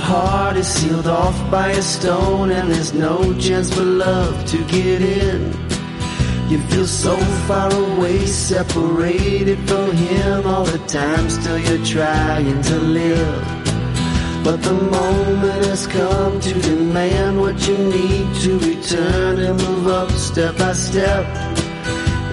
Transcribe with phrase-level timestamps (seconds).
[0.00, 5.02] heart is sealed off by a stone and there's no chance for love to get
[5.02, 5.52] in.
[6.48, 7.16] You feel so
[7.46, 13.60] far away, separated from him all the time, still you're trying to live.
[14.42, 20.10] But the moment has come to demand what you need to return and move up
[20.12, 21.24] step by step.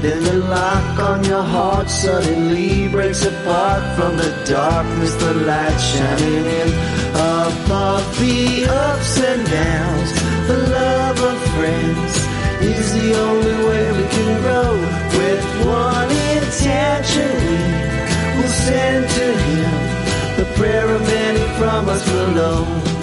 [0.02, 6.46] Then the lock on your heart suddenly breaks apart from the darkness, the light shining
[6.46, 6.70] in.
[7.16, 10.12] Above the ups and downs,
[10.48, 12.14] the love of friends
[12.62, 14.72] is the only way we can grow.
[15.18, 19.74] With one intention, we will send to Him
[20.38, 22.97] the prayer of many from us below.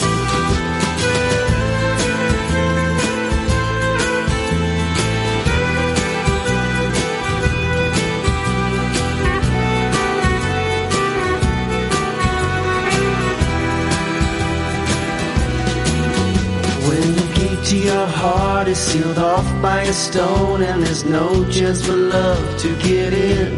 [17.64, 22.61] To your heart is sealed off by a stone and there's no chance for love
[22.61, 23.52] to get in.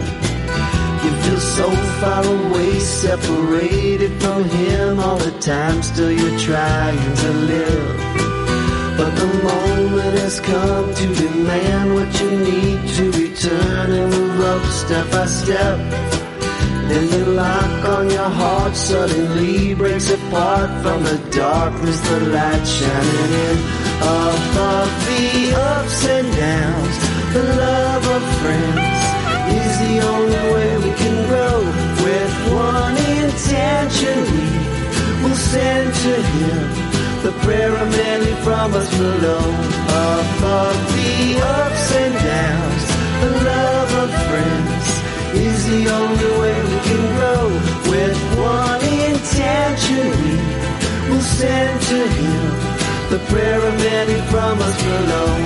[1.04, 1.68] You feel so
[2.00, 7.96] far away, separated from him all the time, still you're trying to live.
[8.96, 14.64] But the moment has come to demand what you need to return and move up
[14.66, 16.15] step by step.
[16.88, 23.32] Then the lock on your heart suddenly breaks apart from the darkness, the light shining
[23.46, 23.58] in.
[23.98, 26.96] Above the ups and downs,
[27.34, 29.06] the love of friends
[29.58, 31.58] is the only way we can grow.
[32.06, 36.62] With one intention, we will send to Him
[37.26, 39.46] the prayer of many from us below.
[39.90, 42.84] Above the ups and downs,
[43.22, 44.75] the love of friends
[45.34, 47.43] is the only way we can grow.
[47.90, 52.43] With one intention, we will send to Him
[53.11, 55.45] the prayer of many from us below.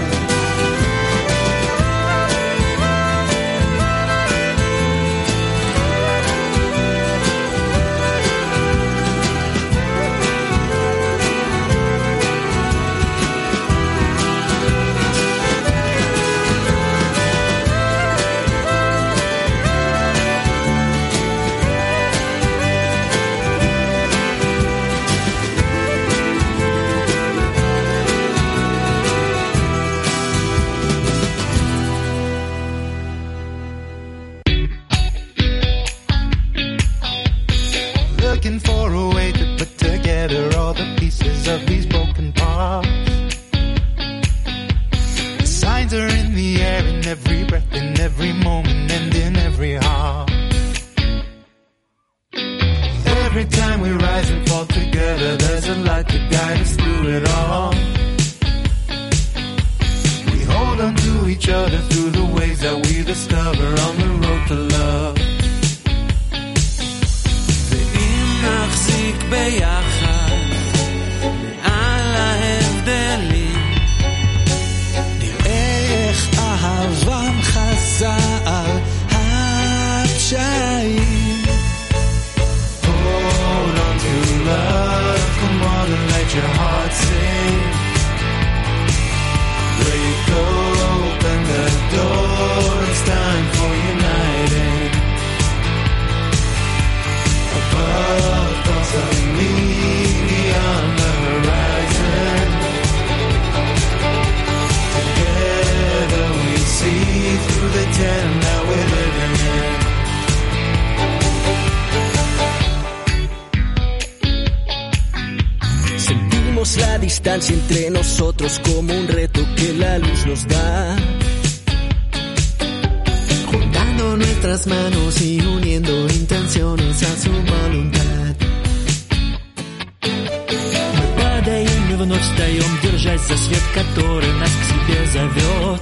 [132.39, 135.81] падаем и вновь встаем, держась за свет, который нас к себе зовет.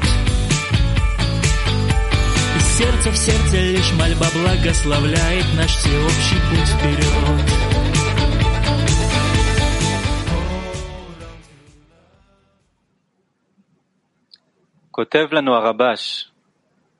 [2.55, 7.53] И сердце в сердце лишь мольба благословляет наш всеобщий путь вперед.
[14.91, 16.32] כותב לנו הרבש,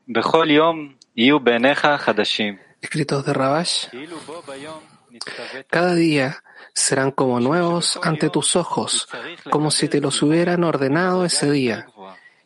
[0.10, 2.58] בכל יום יהיו בעיניך חדשים.
[2.84, 3.90] Escritos de Rabash.
[3.90, 4.80] כאילו בו ביום
[5.12, 6.34] נצטווית Cada día
[6.75, 9.09] serán como nuevos ante tus ojos,
[9.51, 11.87] como si te los hubieran ordenado ese día,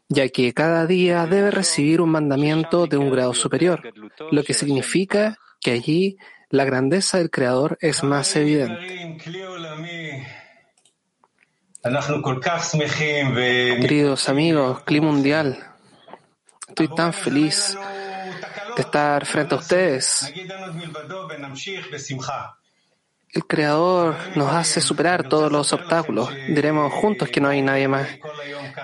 [0.08, 3.92] ya que cada día debe recibir un mandamiento de un grado superior,
[4.30, 6.16] lo que significa que allí
[6.50, 9.18] la grandeza del Creador es más evidente.
[13.80, 15.58] Queridos amigos, clima mundial,
[16.68, 17.76] estoy tan feliz
[18.76, 20.32] de estar frente a ustedes.
[23.32, 26.28] El Creador nos hace superar todos los obstáculos.
[26.48, 28.06] Diremos juntos que no hay nadie más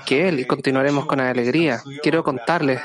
[0.06, 1.82] que Él y continuaremos con alegría.
[2.02, 2.80] Quiero contarles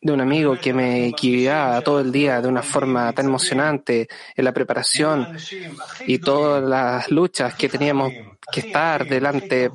[0.00, 4.44] de un amigo que me guiaba todo el día de una forma tan emocionante en
[4.44, 5.36] la preparación
[6.06, 8.10] y todas las luchas que teníamos
[8.50, 9.70] que estar delante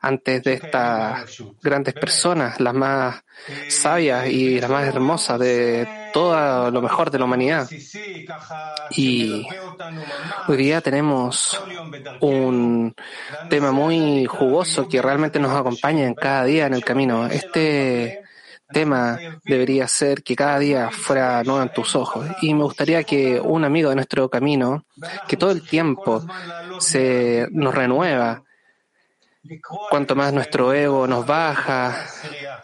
[0.00, 3.24] antes de estas grandes personas, las más
[3.68, 7.68] sabias y las más hermosas de todo lo mejor de la humanidad.
[8.90, 9.46] Y
[10.48, 11.60] hoy día tenemos
[12.20, 12.94] un
[13.48, 17.26] tema muy jugoso que realmente nos acompaña en cada día en el camino.
[17.26, 18.22] Este
[18.72, 22.26] tema debería ser que cada día fuera nuevo en tus ojos.
[22.40, 24.84] Y me gustaría que un amigo de nuestro camino,
[25.28, 26.24] que todo el tiempo
[26.80, 28.42] se nos renueva,
[29.90, 32.06] cuanto más nuestro ego nos baja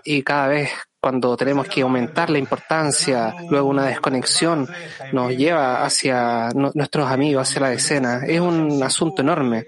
[0.05, 4.69] y cada vez cuando tenemos que aumentar la importancia, luego una desconexión
[5.13, 8.23] nos lleva hacia nuestros amigos, hacia la decena.
[8.27, 9.65] Es un asunto enorme.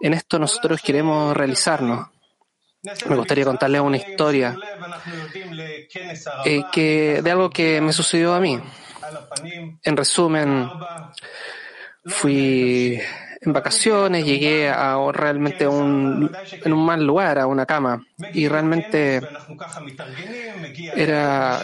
[0.00, 2.08] En esto nosotros queremos realizarnos.
[3.08, 4.56] Me gustaría contarles una historia
[6.44, 8.60] eh, que, de algo que me sucedió a mí.
[9.82, 10.68] En resumen,
[12.04, 13.00] fui
[13.40, 19.20] en vacaciones, llegué a realmente un, en un mal lugar, a una cama, y realmente
[20.94, 21.60] era,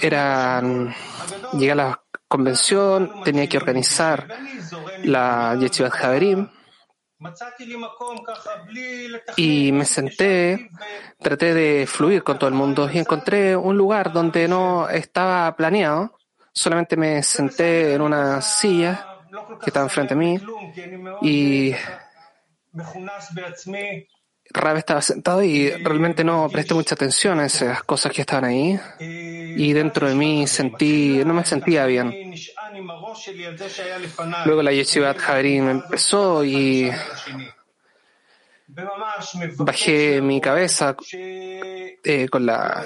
[0.00, 0.62] era,
[1.52, 4.26] llegué a la convención, tenía que organizar
[5.04, 6.48] la Yeshivat Javerim,
[9.36, 10.70] y me senté,
[11.18, 16.16] traté de fluir con todo el mundo y encontré un lugar donde no estaba planeado.
[16.52, 19.09] Solamente me senté en una silla
[19.60, 20.40] que estaba enfrente de mí
[21.22, 21.74] y
[24.52, 28.80] Rab estaba sentado y realmente no presté mucha atención a esas cosas que estaban ahí.
[28.98, 32.34] Y dentro de mí sentí, no me sentía bien.
[34.44, 36.90] Luego la Yeshivat Javerim empezó y
[39.56, 42.84] bajé mi cabeza eh, con la,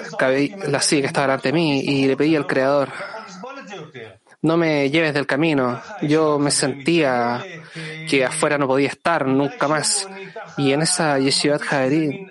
[0.67, 2.91] la silla que estaba delante de mí y le pedí al Creador,
[4.45, 5.81] no me lleves del camino.
[6.03, 7.43] Yo me sentía
[8.07, 10.07] que afuera no podía estar nunca más.
[10.57, 12.29] Y en esa Yeshivat Javerim,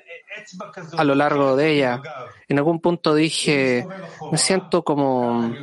[0.97, 2.01] a lo largo de ella,
[2.49, 3.85] en algún punto dije,
[4.31, 5.55] me siento como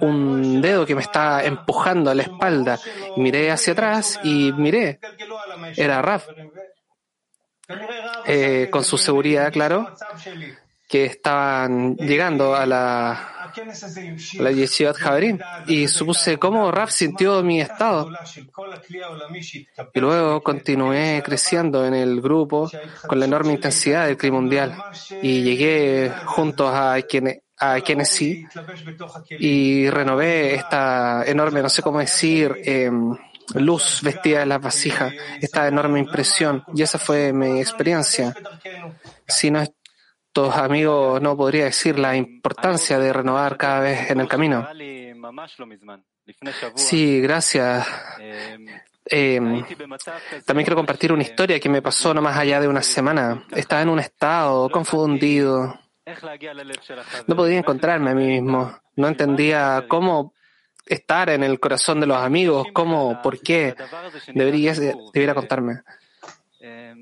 [0.00, 2.78] un dedo que me está empujando a la espalda.
[3.16, 5.00] Miré hacia atrás y miré.
[5.76, 6.28] Era Raf.
[8.26, 9.96] Eh, con su seguridad, claro,
[10.88, 13.31] que estaban llegando a la
[14.38, 18.08] la Yeshivat Javerim y supuse cómo Raf sintió mi estado.
[19.94, 22.70] Y luego continué creciendo en el grupo
[23.06, 24.74] con la enorme intensidad del clima mundial
[25.22, 28.44] y llegué juntos a quienes a sí
[29.38, 33.16] y renové esta enorme, no sé cómo decir, em,
[33.54, 36.64] luz vestida de las vasijas, esta enorme impresión.
[36.74, 38.34] Y esa fue mi experiencia.
[39.26, 39.62] Si no
[40.34, 44.66] estos amigos no podría decir la importancia de renovar cada vez en el camino.
[46.74, 47.86] Sí, gracias.
[49.04, 49.38] Eh,
[50.46, 53.44] también quiero compartir una historia que me pasó no más allá de una semana.
[53.54, 55.78] Estaba en un estado confundido.
[57.26, 58.74] No podía encontrarme a mí mismo.
[58.96, 60.32] No entendía cómo
[60.86, 63.74] estar en el corazón de los amigos, cómo, por qué.
[64.28, 65.82] Debería, debería contarme.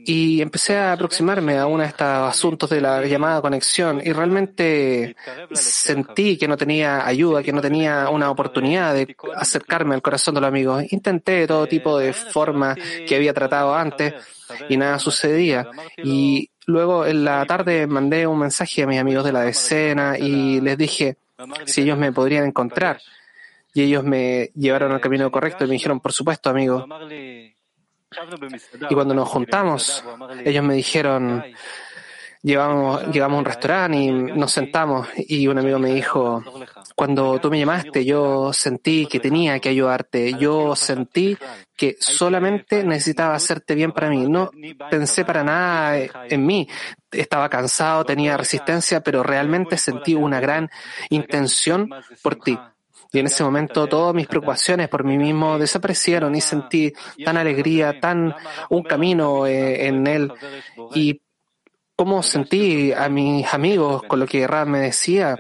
[0.04, 5.14] Y empecé a aproximarme a uno de estos asuntos de la llamada conexión y realmente
[5.52, 10.40] sentí que no tenía ayuda, que no tenía una oportunidad de acercarme al corazón de
[10.40, 10.84] los amigos.
[10.92, 12.76] Intenté todo tipo de formas
[13.06, 14.14] que había tratado antes
[14.68, 15.68] y nada sucedía.
[15.98, 20.60] Y luego en la tarde mandé un mensaje a mis amigos de la decena y
[20.60, 21.16] les dije
[21.66, 23.00] si ellos me podrían encontrar.
[23.72, 26.86] Y ellos me llevaron al camino correcto y me dijeron, por supuesto, amigo.
[28.88, 30.04] Y cuando nos juntamos,
[30.44, 31.44] ellos me dijeron,
[32.42, 36.42] llevamos, a un restaurante y nos sentamos y un amigo me dijo,
[36.94, 41.36] cuando tú me llamaste, yo sentí que tenía que ayudarte, yo sentí
[41.76, 44.50] que solamente necesitaba hacerte bien para mí, no
[44.90, 45.98] pensé para nada
[46.28, 46.68] en mí,
[47.10, 50.70] estaba cansado, tenía resistencia, pero realmente sentí una gran
[51.10, 51.90] intención
[52.22, 52.58] por ti.
[53.12, 56.92] Y en ese momento todas mis preocupaciones por mí mismo desaparecieron y sentí
[57.24, 58.34] tan alegría, tan
[58.68, 60.32] un camino eh, en él.
[60.94, 61.20] Y
[62.00, 65.36] cómo sentí a mis amigos con lo que Rab me decía,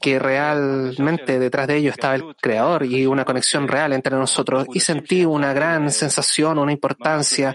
[0.00, 4.66] que realmente detrás de ellos estaba el Creador y una conexión real entre nosotros.
[4.74, 7.54] Y sentí una gran sensación, una importancia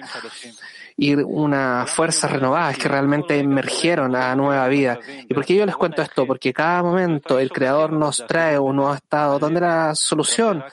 [0.98, 5.00] y una fuerza renovada que realmente emergieron a nueva vida.
[5.28, 6.26] ¿Y por qué yo les cuento esto?
[6.26, 10.64] Porque cada momento el Creador nos trae un nuevo estado donde la solución,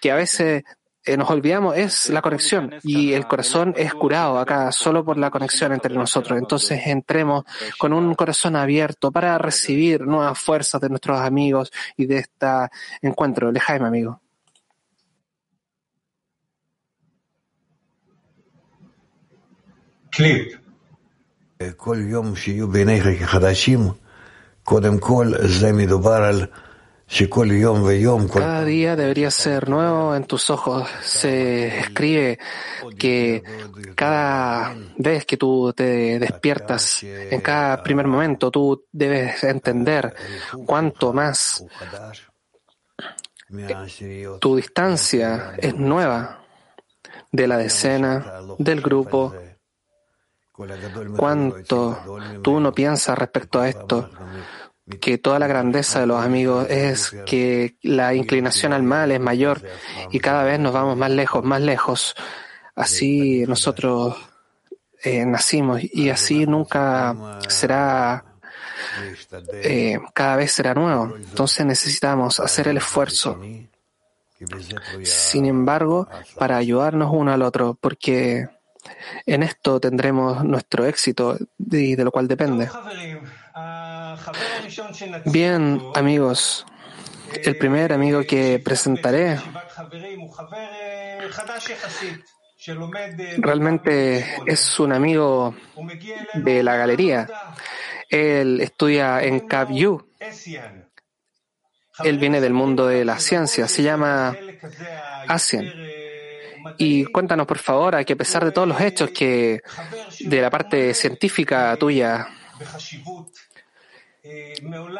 [0.00, 0.64] que a veces
[1.04, 5.30] eh, nos olvidamos, es la conexión y el corazón es curado acá solo por la
[5.30, 6.38] conexión entre nosotros.
[6.38, 7.44] Entonces entremos
[7.78, 12.46] con un corazón abierto para recibir nuevas fuerzas de nuestros amigos y de este
[13.00, 13.50] encuentro.
[13.50, 14.20] Lejaime, amigo.
[20.17, 20.53] קליפ.
[21.77, 23.79] כל יום שיהיו בעיניך כחדשים,
[24.63, 26.45] קודם כל זה מדובר על
[27.07, 28.27] שכל יום ויום...
[28.27, 30.87] Cada día debería ser nuevo en tus ojos.
[31.01, 32.39] Se escribe
[32.97, 33.43] que
[33.95, 40.15] cada vez que tú te despiertas, en cada primer momento, tú debes entender
[40.65, 41.63] cuánto más
[44.39, 46.39] tu distancia es nueva
[47.31, 49.35] de la decena, del grupo,
[51.16, 51.98] cuánto
[52.42, 54.10] tú no piensas respecto a esto,
[55.00, 59.62] que toda la grandeza de los amigos es que la inclinación al mal es mayor
[60.10, 62.14] y cada vez nos vamos más lejos, más lejos.
[62.74, 64.16] Así nosotros
[65.02, 68.24] eh, nacimos y así nunca será,
[69.52, 71.14] eh, cada vez será nuevo.
[71.16, 73.38] Entonces necesitamos hacer el esfuerzo.
[75.02, 78.48] Sin embargo, para ayudarnos uno al otro, porque
[79.26, 82.68] en esto tendremos nuestro éxito y de lo cual depende.
[85.26, 86.66] Bien, amigos,
[87.44, 89.38] el primer amigo que presentaré
[93.38, 95.54] realmente es un amigo
[96.34, 97.28] de la galería.
[98.08, 100.06] Él estudia en CapU.
[102.04, 103.68] Él viene del mundo de la ciencia.
[103.68, 104.36] Se llama
[105.26, 105.66] Asian.
[106.76, 109.60] Y cuéntanos, por favor, a que a pesar de todos los hechos que
[110.20, 112.28] de la parte científica tuya,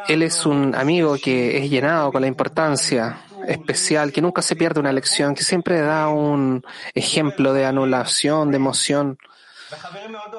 [0.07, 4.79] él es un amigo que es llenado con la importancia especial, que nunca se pierde
[4.79, 9.17] una lección, que siempre da un ejemplo de anulación, de emoción,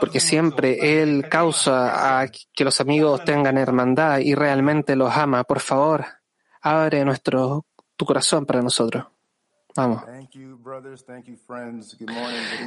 [0.01, 5.45] porque siempre él causa a que los amigos tengan hermandad y realmente los ama.
[5.45, 6.05] Por favor,
[6.63, 9.07] abre nuestro, tu corazón para nosotros.
[9.77, 10.03] Vamos.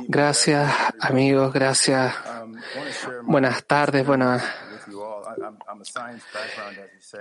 [0.07, 2.13] Gracias, amigos, gracias.
[3.23, 4.43] Buenas tardes, buenas.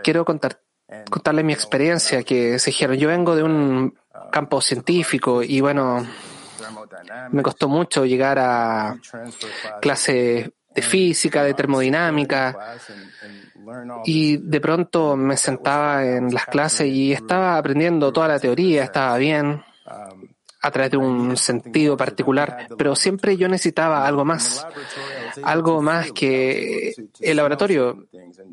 [0.02, 0.60] Quiero contar,
[1.10, 2.96] contarle mi experiencia que se dijeron.
[2.96, 3.94] Yo vengo de un
[4.30, 6.06] campo científico y bueno,
[7.30, 8.96] me costó mucho llegar a
[9.80, 12.76] clases de física, de termodinámica.
[14.04, 19.16] Y de pronto me sentaba en las clases y estaba aprendiendo toda la teoría, estaba
[19.18, 19.62] bien
[20.62, 24.66] a través de un sentido particular, pero siempre yo necesitaba algo más,
[25.42, 28.06] algo más que el laboratorio,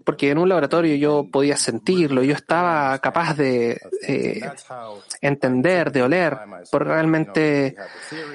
[0.04, 3.80] porque en un laboratorio yo podía sentirlo, yo estaba capaz de
[5.22, 6.38] entender, de oler,
[6.72, 7.76] por realmente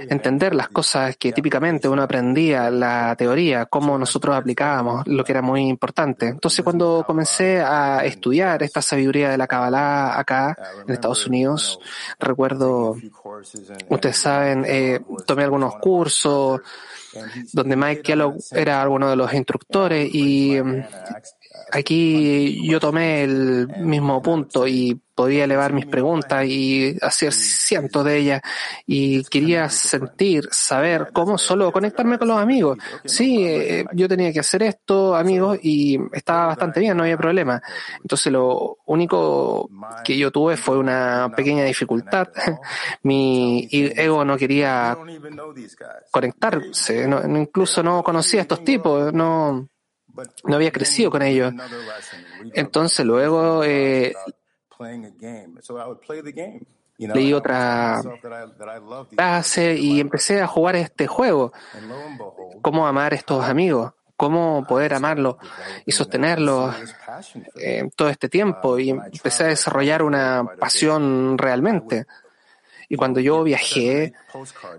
[0.08, 5.42] entender las cosas que típicamente uno aprendía, la teoría, cómo nosotros aplicábamos, lo que era
[5.42, 6.28] muy importante.
[6.28, 11.78] Entonces cuando comencé a estudiar esta sabiduría de la Kabbalah acá en Estados Unidos,
[12.18, 12.96] recuerdo
[13.88, 16.60] Ustedes saben, eh, tomé algunos cursos
[17.52, 20.84] donde Mike Kellogg era uno de los instructores y mm,
[21.72, 28.18] aquí yo tomé el mismo punto y podía elevar mis preguntas y hacer cientos de
[28.18, 28.42] ellas
[28.86, 32.78] y quería sentir, saber cómo solo conectarme con los amigos.
[33.04, 37.62] Sí, eh, yo tenía que hacer esto, amigos, y estaba bastante bien, no había problema.
[38.02, 39.70] Entonces lo único
[40.04, 42.28] que yo tuve fue una pequeña dificultad.
[43.02, 44.96] Mi ego no quería
[46.10, 49.68] conectarse, incluso no conocía a estos tipos, no,
[50.44, 51.52] no había crecido con ellos.
[52.54, 54.14] Entonces luego eh,
[56.98, 58.02] leí otra
[59.16, 61.52] clase y empecé a jugar este juego.
[62.62, 65.36] Cómo amar estos amigos, cómo poder amarlos
[65.84, 66.74] y sostenerlos
[67.56, 68.78] en todo este tiempo.
[68.78, 72.06] Y empecé a desarrollar una pasión realmente.
[72.88, 74.12] Y cuando yo viajé,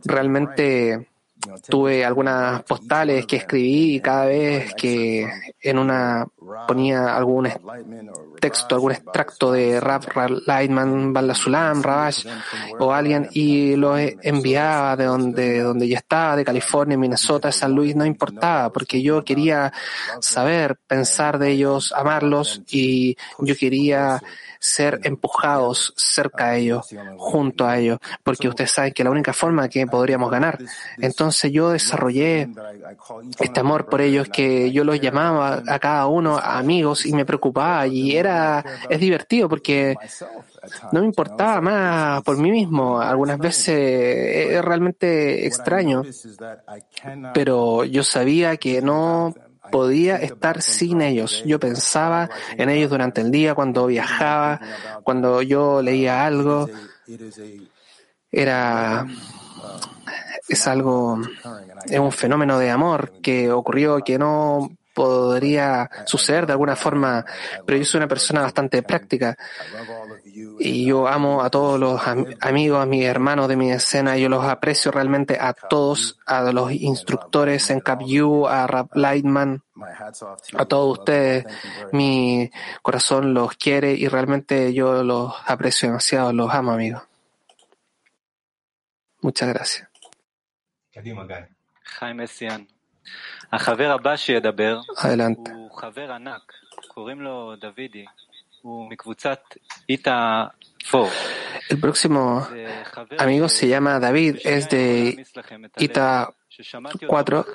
[0.05, 1.09] realmente
[1.69, 5.27] tuve algunas postales que escribí cada vez que
[5.61, 6.25] en una
[6.67, 7.49] ponía algún
[8.39, 10.05] texto, algún extracto de Rap
[10.45, 12.25] Lightman, Balasulam, Rabash
[12.79, 17.95] o alguien y lo enviaba de donde, donde yo estaba, de California, Minnesota, San Luis,
[17.95, 19.71] no importaba, porque yo quería
[20.19, 24.21] saber, pensar de ellos, amarlos y yo quería
[24.59, 26.87] ser empujados cerca de ellos,
[27.17, 30.57] junto a ellos, porque ustedes saben que la única forma que podríamos ganar.
[30.97, 32.49] Entonces yo desarrollé
[33.39, 37.87] este amor por ellos que yo los llamaba a cada uno amigos y me preocupaba
[37.87, 39.95] y era, es divertido porque
[40.91, 42.99] no me importaba más por mí mismo.
[42.99, 46.03] Algunas veces es realmente extraño,
[47.33, 49.33] pero yo sabía que no
[49.71, 51.43] podía estar sin ellos.
[51.45, 54.59] Yo pensaba en ellos durante el día, cuando viajaba,
[55.03, 56.69] cuando yo leía algo.
[58.31, 59.05] Era,
[60.47, 61.21] es algo,
[61.85, 67.25] es un fenómeno de amor que ocurrió que no podría suceder de alguna forma,
[67.65, 69.37] pero yo soy una persona bastante práctica
[70.59, 72.01] y yo amo a todos los
[72.41, 74.17] amigos, a mis hermanos de mi escena.
[74.17, 79.63] Yo los aprecio realmente a todos, a los instructores en Kapyu, a Rap Lightman,
[80.57, 81.45] a todos ustedes.
[81.93, 86.33] Mi corazón los quiere y realmente yo los aprecio demasiado.
[86.33, 87.03] Los amo, amigos.
[89.21, 89.89] Muchas gracias.
[94.97, 95.51] Adelante.
[101.69, 102.47] El próximo
[103.17, 105.25] amigo se llama David, es de
[105.77, 106.33] Ita
[107.07, 107.45] 4.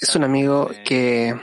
[0.00, 1.34] Es un amigo que,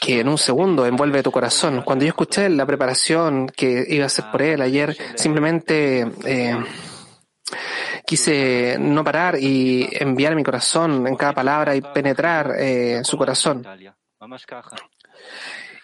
[0.00, 1.82] que en un segundo envuelve tu corazón.
[1.82, 6.06] Cuando yo escuché la preparación que iba a hacer por él ayer, simplemente
[8.06, 13.66] quise no parar y enviar mi corazón en cada palabra y penetrar eh, su corazón.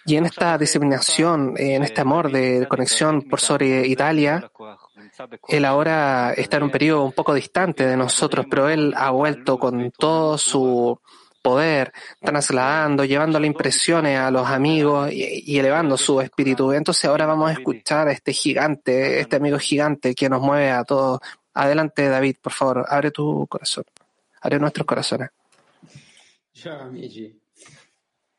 [0.06, 4.50] Y en esta diseminación, en este amor de conexión por sobre Italia,
[5.48, 9.58] él ahora está en un periodo un poco distante de nosotros, pero él ha vuelto
[9.58, 10.98] con todo su
[11.42, 16.72] poder, trasladando, llevando las impresiones a los amigos y, elevando su espíritu.
[16.72, 20.84] Entonces ahora vamos a escuchar a este gigante, este amigo gigante que nos mueve a
[20.84, 21.20] todos.
[21.54, 23.84] Adelante, David, por favor, abre tu corazón,
[24.40, 25.30] abre nuestros corazones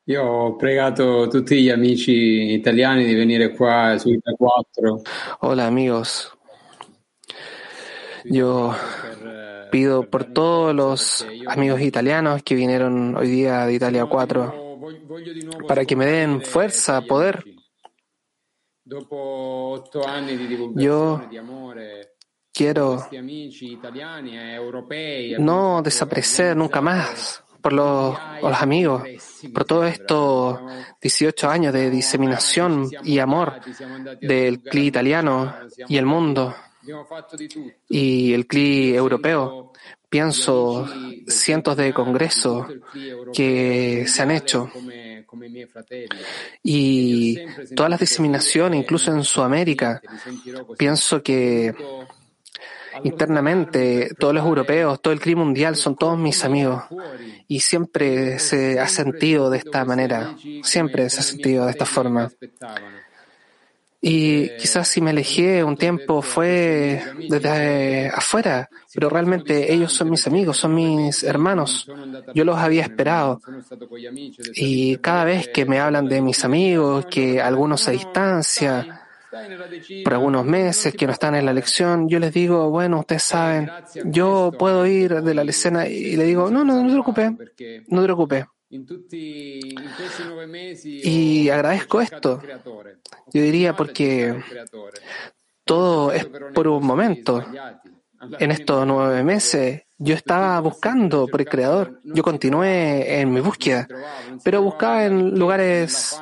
[0.04, 5.02] io ho pregato tutti gli amici italiani di venire qua su Ita 4
[5.40, 6.36] Hola, amigos.
[8.24, 14.76] Yo per, pido por todos los amigos italianos que vinieron hoy día de Italia 4
[14.76, 17.44] Voglio, voglio di nuovo para que me den fuerza, poder.
[20.74, 21.22] Yo
[22.52, 23.08] quiero
[24.90, 28.18] e no desaparecer nunca más por los,
[28.60, 29.04] amigos,
[29.54, 30.58] por todos estos
[31.00, 33.60] 18 años de diseminación y amor
[34.20, 35.54] del CLI italiano
[35.88, 36.54] y el mundo
[37.88, 39.72] y el CLI europeo.
[40.10, 40.86] Pienso
[41.26, 42.66] cientos de congresos
[43.32, 44.70] que se han hecho
[46.62, 47.38] y
[47.74, 50.02] todas las diseminaciones, incluso en Sudamérica.
[50.76, 51.74] Pienso que
[53.04, 56.84] internamente todos los europeos, todo el CLI mundial son todos mis amigos
[57.48, 62.30] y siempre se ha sentido de esta manera, siempre se ha sentido de esta forma.
[64.04, 70.26] Y quizás si me alejé un tiempo fue desde afuera, pero realmente ellos son mis
[70.26, 71.88] amigos, son mis hermanos.
[72.34, 73.40] Yo los había esperado.
[74.56, 79.01] Y cada vez que me hablan de mis amigos, que algunos a distancia,
[80.04, 83.70] por algunos meses, que no están en la lección, yo les digo, bueno, ustedes saben,
[84.04, 87.32] yo puedo ir de la escena y le digo, no, no, no te preocupes,
[87.88, 88.44] no te preocupes.
[90.84, 92.40] Y agradezco esto.
[93.32, 94.42] Yo diría porque
[95.64, 97.44] todo es por un momento.
[98.38, 102.00] En estos nueve meses yo estaba buscando por el Creador.
[102.02, 103.86] Yo continué en mi búsqueda,
[104.42, 106.18] pero buscaba en lugares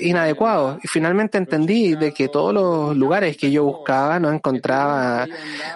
[0.00, 5.26] inadecuados y finalmente entendí de que todos los lugares que yo buscaba no encontraba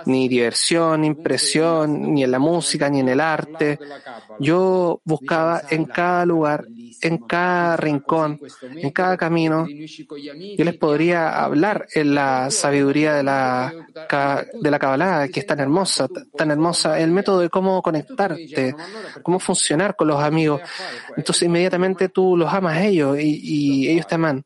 [0.06, 3.78] ni diversión, ni impresión, ni en la música, ni en el arte.
[4.38, 6.66] Yo buscaba en cada lugar,
[7.00, 8.40] en cada rincón,
[8.76, 9.66] en cada camino.
[9.66, 13.72] Yo les podría hablar en la sabiduría de la,
[14.52, 18.74] de la Kabbalah, que es tan hermosa, tan hermosa, el método de cómo conectarte,
[19.22, 20.60] cómo funcionar con los amigos.
[21.16, 24.44] Entonces inmediatamente tú los amas a ellos y, y ellos te aman.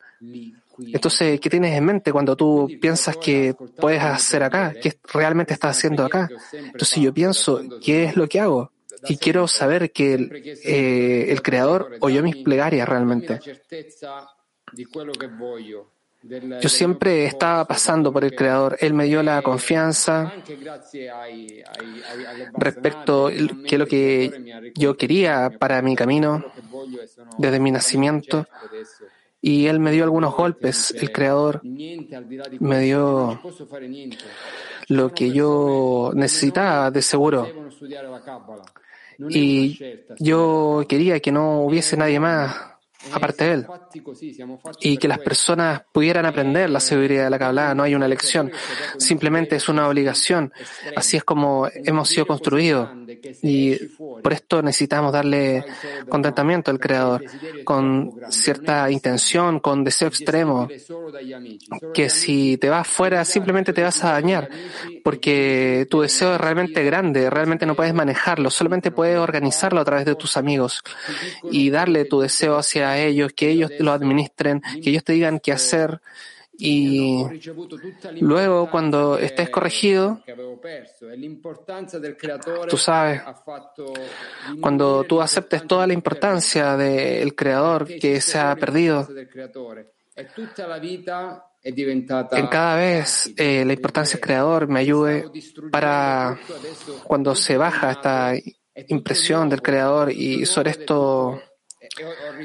[0.79, 4.75] Entonces, ¿qué tienes en mente cuando tú piensas que puedes hacer acá?
[4.81, 6.29] ¿Qué realmente estás haciendo acá?
[6.53, 8.73] Entonces yo pienso, ¿qué es lo que hago?
[9.09, 13.41] Y quiero saber que el, eh, el Creador oyó mis plegarias realmente.
[16.61, 18.77] Yo siempre estaba pasando por el Creador.
[18.81, 20.33] Él me dio la confianza
[22.57, 26.45] respecto a lo que yo quería para mi camino
[27.38, 28.46] desde mi nacimiento.
[29.40, 30.92] Y Él me dio algunos golpes.
[30.98, 33.40] El Creador me dio
[34.88, 37.48] lo que yo necesitaba de seguro.
[39.29, 39.79] Y
[40.18, 42.68] yo quería que no hubiese nadie más
[43.12, 43.66] aparte de él,
[44.81, 47.74] y que las personas pudieran aprender la seguridad de la Kabbalah.
[47.74, 48.51] No hay una elección,
[48.98, 50.53] simplemente es una obligación.
[50.96, 52.88] Así es como hemos sido construidos.
[53.42, 53.77] Y
[54.23, 55.64] por esto necesitamos darle
[56.09, 57.25] contentamiento al Creador,
[57.64, 60.68] con cierta intención, con deseo extremo,
[61.94, 64.49] que si te vas fuera simplemente te vas a dañar,
[65.03, 70.05] porque tu deseo es realmente grande, realmente no puedes manejarlo, solamente puedes organizarlo a través
[70.05, 70.83] de tus amigos
[71.51, 75.53] y darle tu deseo hacia ellos, que ellos lo administren, que ellos te digan qué
[75.53, 76.01] hacer.
[76.61, 77.25] Y
[78.21, 80.21] luego, cuando estés corregido,
[82.68, 83.23] tú sabes,
[84.61, 89.07] cuando tú aceptes toda la importancia del Creador que se ha perdido,
[92.33, 95.31] en cada vez eh, la importancia del Creador me ayude
[95.71, 96.38] para
[97.05, 98.33] cuando se baja esta
[98.88, 101.40] impresión del Creador y sobre esto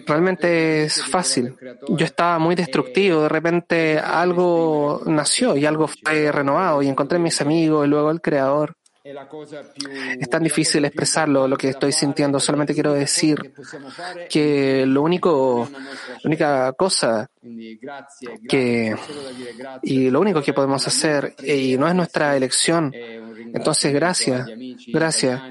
[0.06, 1.56] Realmente es fácil.
[1.89, 7.22] Yo estaba muy destructivo, de repente algo nació y algo fue renovado y encontré a
[7.22, 8.76] mis amigos y luego el creador.
[9.04, 12.39] Es tan difícil expresarlo, lo que estoy sintiendo.
[12.39, 13.54] Solamente quiero decir
[14.30, 17.30] que lo único, la única cosa
[18.48, 18.96] que,
[19.82, 22.94] y lo único que podemos hacer, y no es nuestra elección,
[23.54, 24.48] entonces gracias,
[24.88, 25.42] gracias.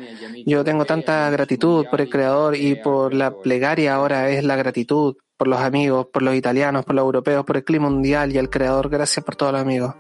[0.47, 5.17] Yo tengo tanta gratitud por el Creador y por la plegaria ahora es la gratitud
[5.37, 8.49] por los amigos, por los italianos, por los europeos, por el clima mundial y el
[8.49, 8.89] Creador.
[8.89, 9.95] Gracias por todos los amigos.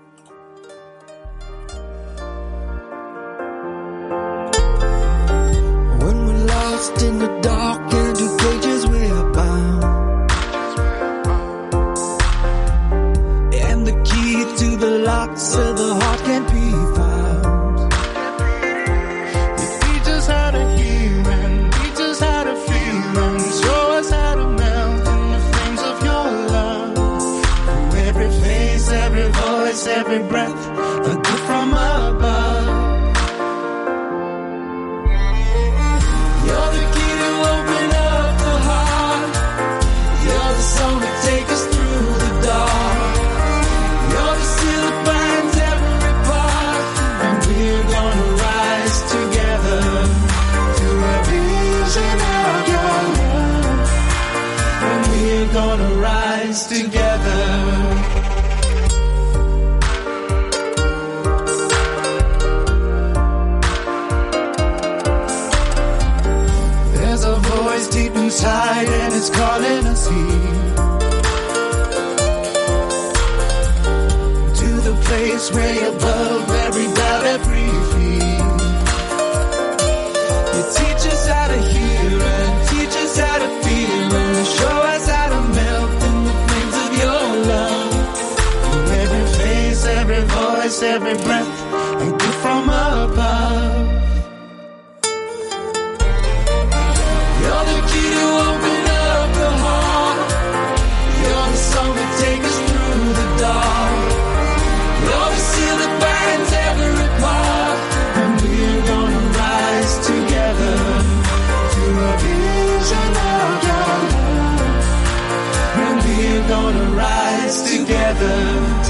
[116.63, 118.37] Gonna rise together.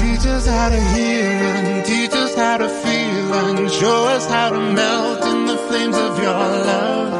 [0.01, 1.25] Teach us how to hear
[1.59, 5.97] and teach us how to feel and show us how to melt in the flames
[5.97, 7.11] of your love.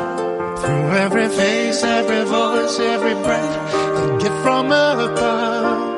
[0.60, 3.54] Through every face, every voice, every breath,
[4.04, 5.93] a gift from above.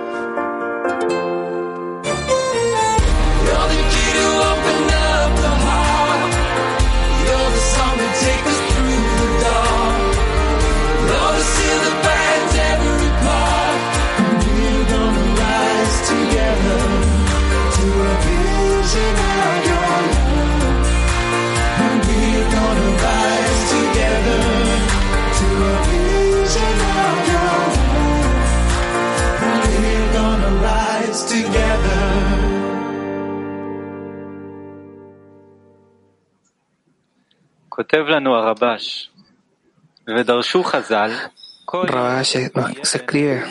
[41.72, 43.44] Rabash nos se escribe,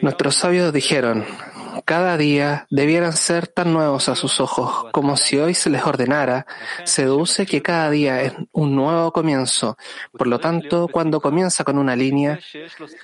[0.00, 1.26] nuestros sabios dijeron,
[1.84, 6.46] cada día debieran ser tan nuevos a sus ojos como si hoy se les ordenara,
[6.84, 9.76] se deduce que cada día es un nuevo comienzo.
[10.12, 12.38] Por lo tanto, cuando comienza con una línea,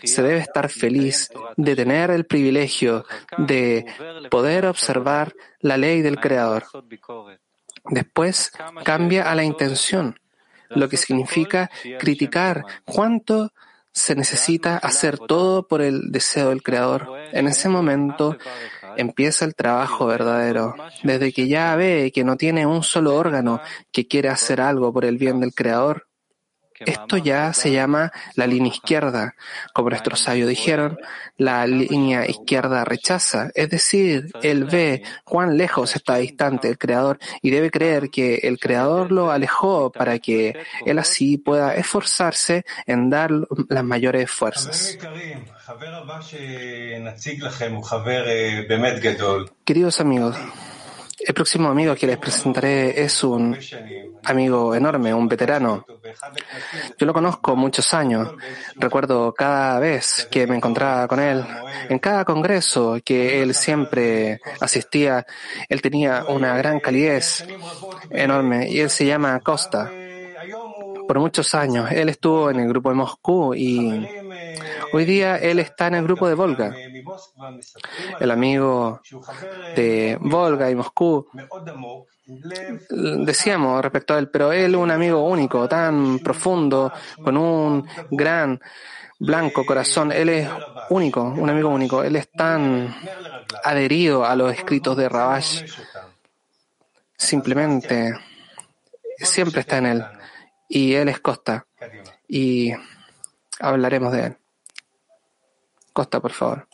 [0.02, 3.04] se debe estar feliz de tener el privilegio
[3.38, 3.86] de
[4.30, 6.64] poder observar la ley del Creador.
[7.90, 8.52] Después
[8.84, 10.18] cambia a la intención,
[10.70, 13.52] lo que significa criticar cuánto
[13.92, 17.08] se necesita hacer todo por el deseo del Creador.
[17.32, 18.36] En ese momento
[18.98, 20.74] empieza el trabajo verdadero.
[21.02, 23.60] Desde que ya ve que no tiene un solo órgano
[23.92, 26.05] que quiere hacer algo por el bien del Creador,
[26.80, 29.34] esto ya se llama la línea izquierda.
[29.72, 30.98] Como nuestros sabios dijeron,
[31.36, 37.50] la línea izquierda rechaza, es decir, él ve cuán lejos está distante el Creador y
[37.50, 43.30] debe creer que el Creador lo alejó para que él así pueda esforzarse en dar
[43.68, 44.98] las mayores fuerzas.
[49.64, 50.36] Queridos amigos,
[51.26, 53.58] el próximo amigo que les presentaré es un
[54.24, 55.84] amigo enorme, un veterano.
[56.96, 58.30] Yo lo conozco muchos años.
[58.76, 61.44] Recuerdo cada vez que me encontraba con él,
[61.88, 65.26] en cada congreso que él siempre asistía,
[65.68, 67.44] él tenía una gran calidez
[68.10, 69.90] enorme y él se llama Costa.
[71.06, 74.06] Por muchos años, él estuvo en el grupo de Moscú y
[74.92, 76.74] hoy día él está en el grupo de Volga.
[78.20, 79.00] El amigo
[79.74, 81.28] de Volga y Moscú
[82.90, 86.92] decíamos respecto a él, pero él un amigo único, tan profundo,
[87.22, 88.60] con un gran
[89.18, 90.12] blanco corazón.
[90.12, 90.48] Él es
[90.90, 92.02] único, un amigo único.
[92.02, 92.94] Él es tan
[93.64, 95.64] adherido a los escritos de Rabash.
[97.16, 98.12] Simplemente
[99.18, 100.04] siempre está en él
[100.69, 101.67] Y él es Costa.
[102.27, 102.71] Y
[103.59, 104.37] hablaremos de él.
[105.93, 106.67] Costa, por favor.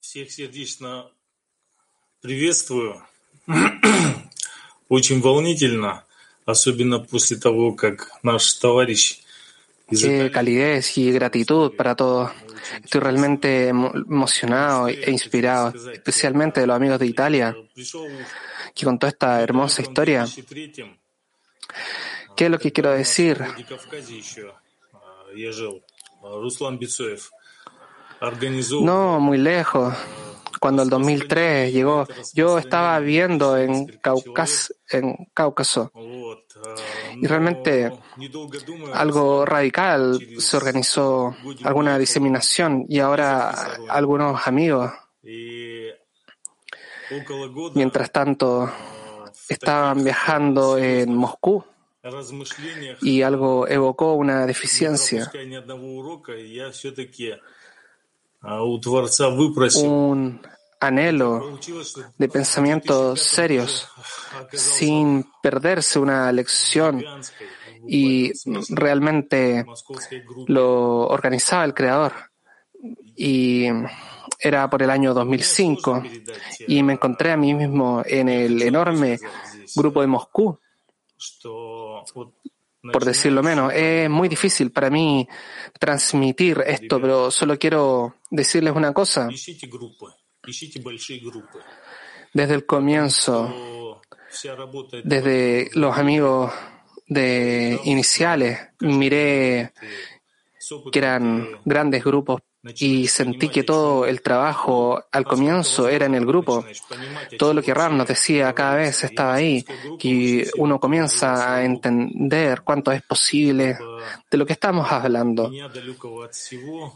[0.00, 1.10] Всех сердечно
[2.20, 3.02] приветствую.
[4.88, 6.04] Очень волнительно,
[6.44, 9.20] особенно после того, как наш товарищ
[9.90, 12.30] из Qué Италии calidez y gratitud para todos.
[12.84, 18.06] Estoy realmente emo- emocionado e inspirado, especialmente de los amigos de Italia, пришел
[18.74, 20.26] que contó esta hermosa в historia.
[22.37, 23.43] ¿Qué es lo que quiero decir?
[28.81, 29.93] No, muy lejos.
[30.59, 33.99] Cuando el 2003 llegó, yo estaba viendo en
[34.91, 35.91] en Cáucaso.
[37.15, 37.91] Y realmente
[38.93, 43.49] algo radical se organizó, alguna diseminación, y ahora
[43.89, 44.91] algunos amigos.
[47.73, 48.71] Mientras tanto,
[49.49, 51.63] estaban viajando en Moscú
[53.01, 55.31] y algo evocó una deficiencia.
[59.83, 60.41] Un
[60.79, 61.59] anhelo
[62.17, 63.87] de pensamientos serios,
[64.51, 67.03] sin perderse una lección.
[67.87, 68.31] Y
[68.69, 69.65] realmente
[70.47, 72.13] lo organizaba el creador.
[73.15, 73.67] Y
[74.39, 76.03] era por el año 2005.
[76.67, 79.19] Y me encontré a mí mismo en el enorme
[79.75, 80.59] grupo de Moscú
[82.13, 83.73] por decirlo menos.
[83.73, 85.27] Es muy difícil para mí
[85.79, 89.29] transmitir esto, pero solo quiero decirles una cosa.
[92.33, 94.01] Desde el comienzo,
[95.03, 96.53] desde los amigos
[97.07, 99.73] de iniciales, miré
[100.91, 102.41] que eran grandes grupos
[102.75, 106.65] y sentí que todo el trabajo al comienzo era en el grupo.
[107.37, 109.65] Todo lo que Ram nos decía cada vez estaba ahí,
[109.99, 113.77] que uno comienza a entender cuánto es posible
[114.29, 115.51] de lo que estamos hablando.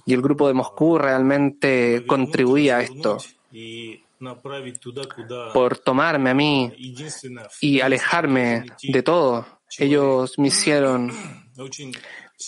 [0.06, 3.18] Y el grupo de Moscú realmente contribuía a esto
[5.54, 6.72] por tomarme a mí
[7.60, 9.46] y alejarme de todo.
[9.78, 11.12] Ellos me hicieron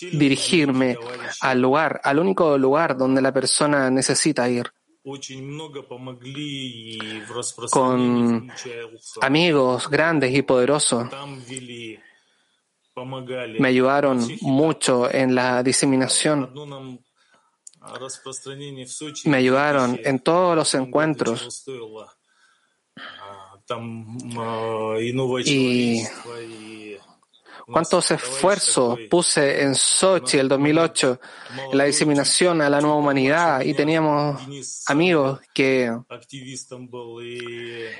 [0.01, 0.97] dirigirme
[1.41, 4.71] al lugar, al único lugar donde la persona necesita ir.
[7.69, 8.51] Con
[9.21, 11.09] amigos grandes y poderosos.
[13.59, 16.53] Me ayudaron mucho en la diseminación.
[19.25, 21.65] Me ayudaron en todos los encuentros.
[25.45, 26.03] Y
[27.65, 31.19] cuántos esfuerzos puse en Sochi el 2008,
[31.71, 34.41] en la diseminación a la nueva humanidad, y teníamos
[34.87, 35.91] amigos que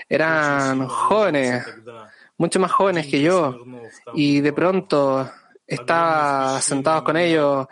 [0.09, 1.65] eran jóvenes,
[2.37, 3.63] mucho más jóvenes que yo,
[4.13, 5.29] y de pronto
[5.65, 7.67] estaba sentado con ellos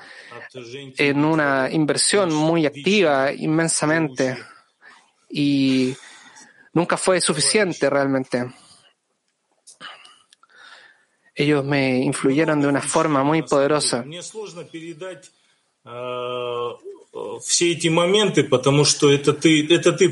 [0.54, 4.38] en una inversión muy activa, inmensamente,
[5.30, 5.96] y
[6.74, 8.46] nunca fue suficiente realmente.
[11.34, 14.06] Ellos me influyeron de una forma muy poderosa.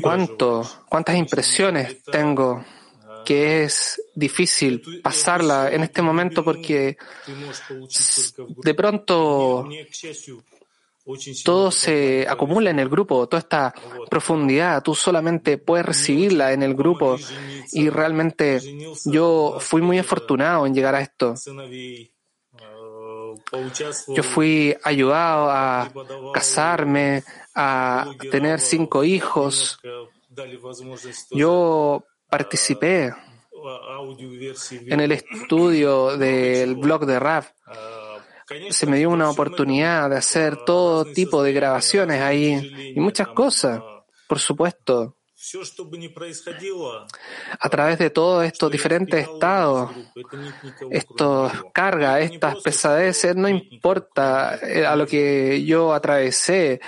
[0.02, 2.64] ¿Cuánto, ¿Cuántas impresiones tengo?
[3.24, 6.96] que es difícil pasarla en este momento porque
[8.64, 9.68] de pronto
[11.44, 13.74] todo se acumula en el grupo, toda esta
[14.08, 17.16] profundidad, tú solamente puedes recibirla en el grupo.
[17.72, 18.60] Y realmente
[19.04, 21.34] yo fui muy afortunado en llegar a esto.
[24.08, 25.90] Yo fui ayudado a
[26.32, 27.24] casarme,
[27.54, 29.80] a tener cinco hijos.
[31.30, 33.12] Yo participé
[34.70, 37.50] en el estudio del blog de Raf
[38.70, 43.80] se me dio una oportunidad de hacer todo tipo de grabaciones ahí y muchas cosas,
[44.28, 45.16] por supuesto.
[47.58, 49.90] A través de todos estos diferentes estados,
[50.90, 56.80] estas cargas, estas pesadeces, no importa eh, a lo que yo atravesé,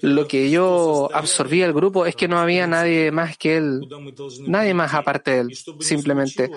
[0.00, 3.86] lo que yo absorbí al grupo, es que no había nadie más que él,
[4.46, 6.50] nadie más aparte de él, simplemente.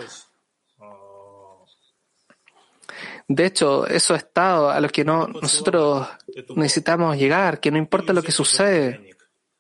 [3.28, 6.08] De hecho, esos estados a los que no, nosotros
[6.56, 9.14] necesitamos llegar, que no importa lo que sucede,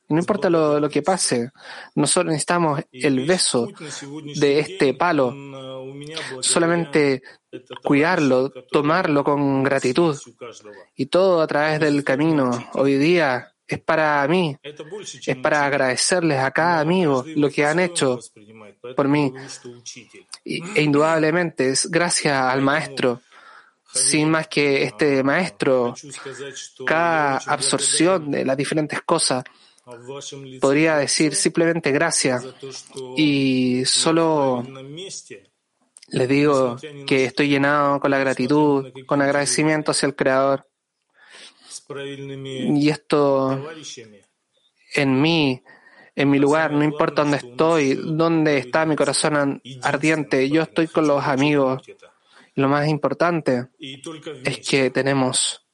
[0.09, 1.51] no importa lo, lo que pase,
[1.95, 3.67] nosotros necesitamos el beso
[4.35, 5.33] de este palo,
[6.41, 7.23] solamente
[7.83, 10.17] cuidarlo, tomarlo con gratitud.
[10.95, 12.51] y todo a través del camino.
[12.73, 18.19] Hoy día es para mí, es para agradecerles a cada amigo lo que han hecho
[18.95, 19.33] por mí.
[20.45, 23.21] E indudablemente es gracias al maestro
[23.93, 25.93] sin más que este maestro,
[26.85, 29.43] cada absorción de las diferentes cosas,
[30.59, 32.43] podría decir simplemente gracias
[33.17, 34.65] y solo
[36.07, 40.67] les digo que estoy llenado con la gratitud, con agradecimiento hacia el Creador.
[41.95, 43.69] Y esto
[44.95, 45.61] en mí,
[46.15, 51.07] en mi lugar, no importa dónde estoy, dónde está mi corazón ardiente, yo estoy con
[51.07, 51.81] los amigos
[52.55, 55.65] lo más importante es que tenemos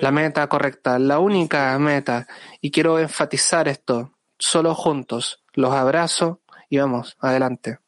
[0.00, 2.26] la meta correcta, la única meta.
[2.60, 5.42] Y quiero enfatizar esto, solo juntos.
[5.52, 7.78] Los abrazo y vamos, adelante.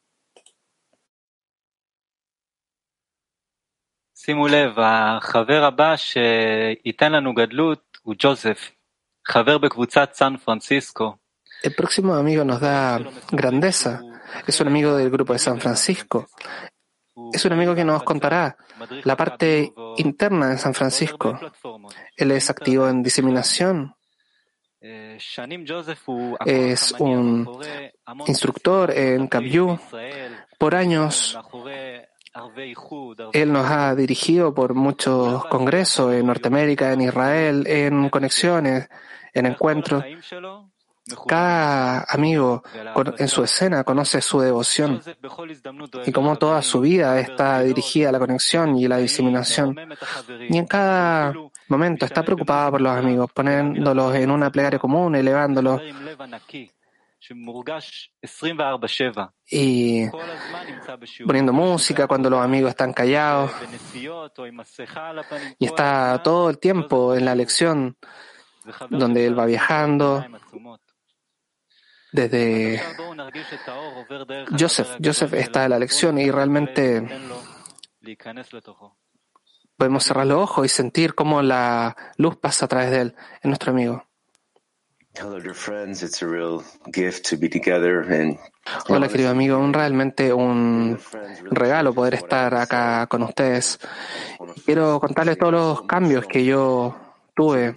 [11.61, 12.99] El próximo amigo nos da
[13.31, 14.01] grandeza.
[14.47, 16.27] Es un amigo del grupo de San Francisco.
[17.33, 18.57] Es un amigo que nos contará
[19.03, 21.39] la parte interna de San Francisco.
[22.15, 23.95] Él es activo en diseminación,
[26.45, 27.49] es un
[28.27, 29.79] instructor en Kabyu.
[30.59, 31.39] Por años,
[33.33, 38.87] él nos ha dirigido por muchos congresos en Norteamérica, en Israel, en conexiones,
[39.33, 40.03] en encuentros.
[41.27, 42.63] Cada amigo
[43.17, 45.01] en su escena conoce su devoción
[46.03, 49.75] y como toda su vida está dirigida a la conexión y la diseminación.
[50.49, 51.31] Y en cada
[51.67, 55.79] momento está preocupada por los amigos, poniéndolos en una plegaria común, elevándolos.
[59.51, 60.05] Y
[61.25, 63.51] poniendo música cuando los amigos están callados.
[65.59, 67.95] Y está todo el tiempo en la lección
[68.89, 70.25] donde él va viajando.
[72.15, 72.81] Desde
[74.57, 77.05] Joseph, Joseph está en la lección y realmente
[79.75, 83.45] podemos cerrar los ojos y sentir cómo la luz pasa a través de él, es
[83.45, 84.05] nuestro amigo.
[88.87, 90.97] Hola querido amigo, un realmente un
[91.51, 93.77] regalo poder estar acá con ustedes.
[94.65, 97.04] Quiero contarles todos los cambios que yo
[97.35, 97.75] tuve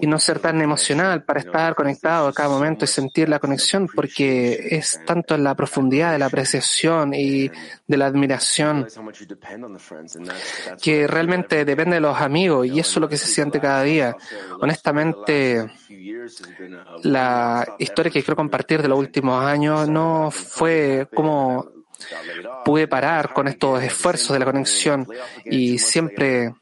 [0.00, 3.88] y no ser tan emocional para estar conectado a cada momento y sentir la conexión
[3.92, 7.50] porque es tanto la profundidad de la apreciación y
[7.86, 8.86] de la admiración
[10.80, 14.14] que realmente depende de los amigos y eso es lo que se siente cada día.
[14.60, 15.66] Honestamente,
[17.02, 21.70] la historia que quiero compartir de los últimos años no fue como
[22.64, 25.06] pude parar con estos esfuerzos de la conexión
[25.44, 26.52] y siempre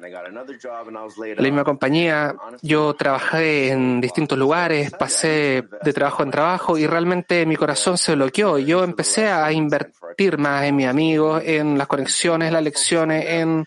[0.00, 7.46] la misma compañía, yo trabajé en distintos lugares, pasé de trabajo en trabajo y realmente
[7.46, 8.58] mi corazón se bloqueó.
[8.58, 13.66] Yo empecé a invertir más en mis amigos, en las conexiones, las lecciones, en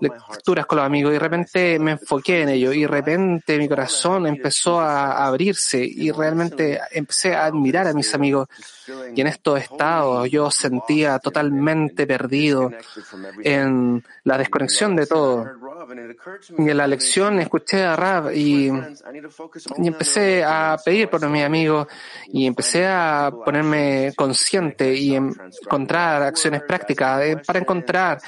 [0.00, 2.72] lecturas con los amigos y de repente me enfoqué en ello.
[2.72, 8.14] Y de repente mi corazón empezó a abrirse y realmente empecé a admirar a mis
[8.14, 8.48] amigos.
[9.14, 12.70] Y en estos estados yo sentía totalmente perdido
[13.42, 15.46] en la desconexión de todo.
[16.56, 21.86] En la lección escuché a Rab y, y empecé a pedir por mis amigos
[22.32, 28.18] y empecé a ponerme consciente y encontrar acciones prácticas eh, para encontrar.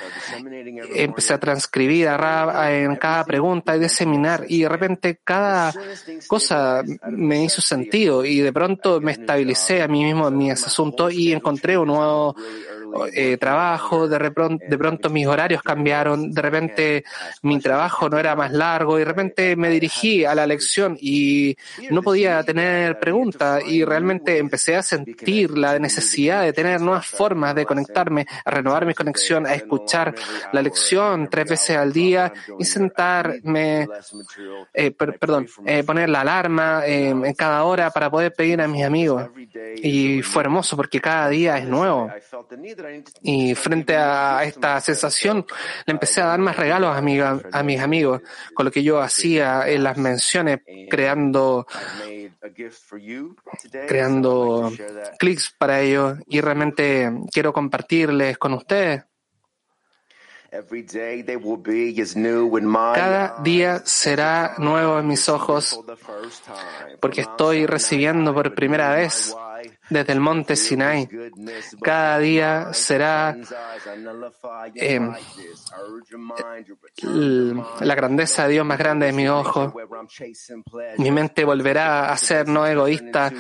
[0.95, 5.73] Empecé a transcribir a Rab en cada pregunta y diseminar y de repente cada
[6.27, 11.11] cosa me hizo sentido y de pronto me estabilicé a mí mismo en mi asunto
[11.11, 12.37] y encontré un nuevo
[13.13, 17.05] eh, trabajo, de, de pronto mis horarios cambiaron, de repente
[17.43, 21.57] mi trabajo no era más largo y de repente me dirigí a la lección y
[21.91, 27.55] no podía tener preguntas y realmente empecé a sentir la necesidad de tener nuevas formas
[27.55, 30.15] de conectarme, a renovar mi conexión, a escuchar
[30.53, 33.89] la lección tres veces al día y sentarme,
[34.73, 39.29] eh, perdón, eh, poner la alarma en cada hora para poder pedir a mis amigos.
[39.77, 42.11] Y fue hermoso porque cada día es nuevo.
[43.23, 45.47] Y frente a esta sensación,
[45.87, 48.23] le empecé a dar más regalos a, mi, a mis amigos,
[48.55, 51.67] con lo que yo hacía en las menciones, creando,
[53.87, 54.73] creando
[55.19, 56.19] clics para ellos.
[56.29, 59.05] Y realmente quiero compartirles con ustedes.
[62.95, 65.81] Cada día será nuevo en mis ojos
[67.01, 69.37] porque estoy recibiendo por primera vez
[69.89, 71.09] desde el monte Sinai.
[71.81, 73.37] Cada día será
[74.75, 75.01] eh,
[77.81, 79.73] la grandeza de Dios más grande de mi ojo.
[80.99, 83.33] Mi mente volverá a ser no egoísta.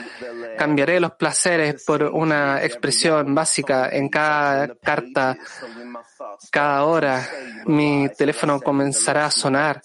[0.56, 5.36] Cambiaré los placeres por una expresión básica en cada carta
[6.50, 7.26] cada hora
[7.66, 9.82] mi teléfono comenzará a sonar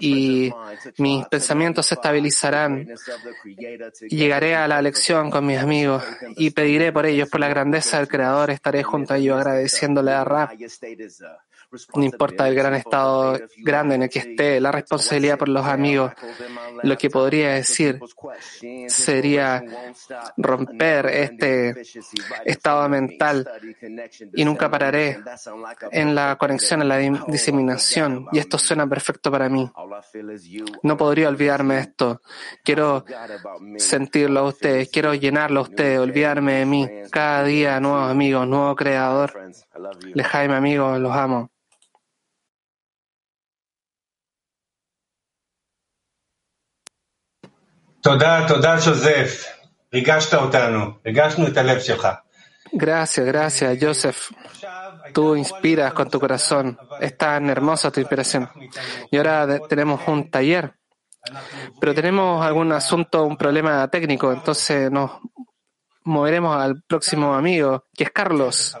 [0.00, 0.52] y
[0.98, 2.86] mis pensamientos se estabilizarán.
[4.08, 6.04] Llegaré a la lección con mis amigos
[6.36, 10.24] y pediré por ellos, por la grandeza del Creador, estaré junto a ellos agradeciéndole a
[10.24, 10.50] Rap
[11.94, 16.12] no importa el gran estado grande en el que esté, la responsabilidad por los amigos,
[16.82, 18.00] lo que podría decir
[18.86, 19.62] sería
[20.36, 21.74] romper este
[22.44, 23.48] estado mental
[24.34, 25.18] y nunca pararé
[25.90, 28.26] en la conexión, en la diseminación.
[28.32, 29.70] Y esto suena perfecto para mí.
[30.82, 32.22] No podría olvidarme de esto.
[32.62, 33.04] Quiero
[33.76, 36.88] sentirlo a ustedes, quiero llenarlo a ustedes, olvidarme de mí.
[37.10, 39.32] Cada día nuevos amigos, nuevo creador.
[40.14, 41.50] Lejaime amigos, los amo.
[52.72, 54.30] Gracias, gracias, Joseph.
[55.12, 56.78] Tú inspiras con tu corazón.
[57.00, 58.48] Es tan hermosa tu inspiración.
[59.10, 60.74] Y ahora tenemos un taller,
[61.80, 65.12] pero tenemos algún asunto, un problema técnico, entonces nos
[66.04, 68.76] moveremos al próximo amigo, que es Carlos.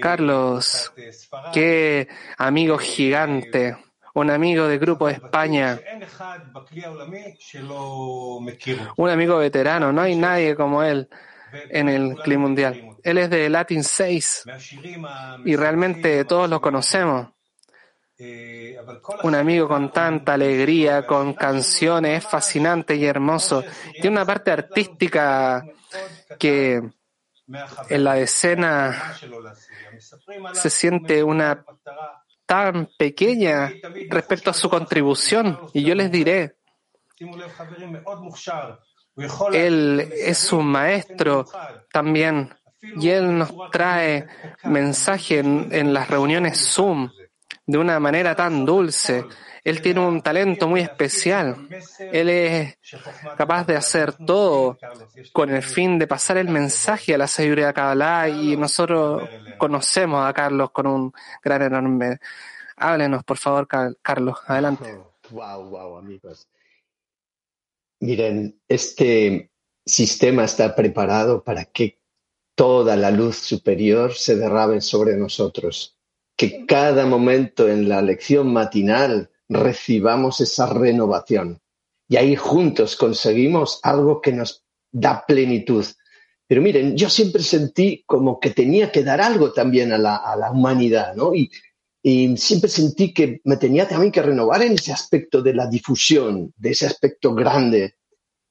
[0.00, 0.92] Carlos,
[1.52, 3.76] qué amigo gigante
[4.20, 5.80] un amigo del Grupo de España,
[8.96, 11.08] un amigo veterano, no hay nadie como él
[11.70, 12.96] en el clima mundial.
[13.02, 14.44] Él es de Latin 6
[15.44, 17.28] y realmente todos lo conocemos.
[19.22, 23.62] Un amigo con tanta alegría, con canciones, es fascinante y hermoso.
[23.92, 25.64] Tiene una parte artística
[26.38, 26.82] que
[27.88, 29.14] en la escena
[30.52, 31.64] se siente una
[32.48, 33.70] tan pequeña
[34.08, 35.60] respecto a su contribución.
[35.74, 36.56] Y yo les diré,
[39.52, 41.44] él es un maestro
[41.92, 44.26] también y él nos trae
[44.64, 47.10] mensaje en, en, las reuniones Zoom
[47.66, 49.26] de una manera tan dulce.
[49.68, 51.68] Él tiene un talento muy especial.
[51.98, 52.78] Él es
[53.36, 54.78] capaz de hacer todo
[55.30, 60.26] con el fin de pasar el mensaje a la sabiduría de Kabbalah y nosotros conocemos
[60.26, 61.12] a Carlos con un
[61.44, 62.18] gran enorme.
[62.76, 63.68] Háblenos, por favor,
[64.00, 64.38] Carlos.
[64.46, 65.00] Adelante.
[65.28, 66.48] Wow, wow, amigos.
[68.00, 69.50] Miren, este
[69.84, 71.98] sistema está preparado para que
[72.54, 75.98] toda la luz superior se derrame sobre nosotros,
[76.36, 81.60] que cada momento en la lección matinal recibamos esa renovación
[82.08, 85.84] y ahí juntos conseguimos algo que nos da plenitud.
[86.46, 90.34] Pero miren, yo siempre sentí como que tenía que dar algo también a la, a
[90.36, 91.34] la humanidad, ¿no?
[91.34, 91.50] Y
[92.02, 96.52] y siempre sentí que me tenía también que renovar en ese aspecto de la difusión,
[96.56, 97.96] de ese aspecto grande.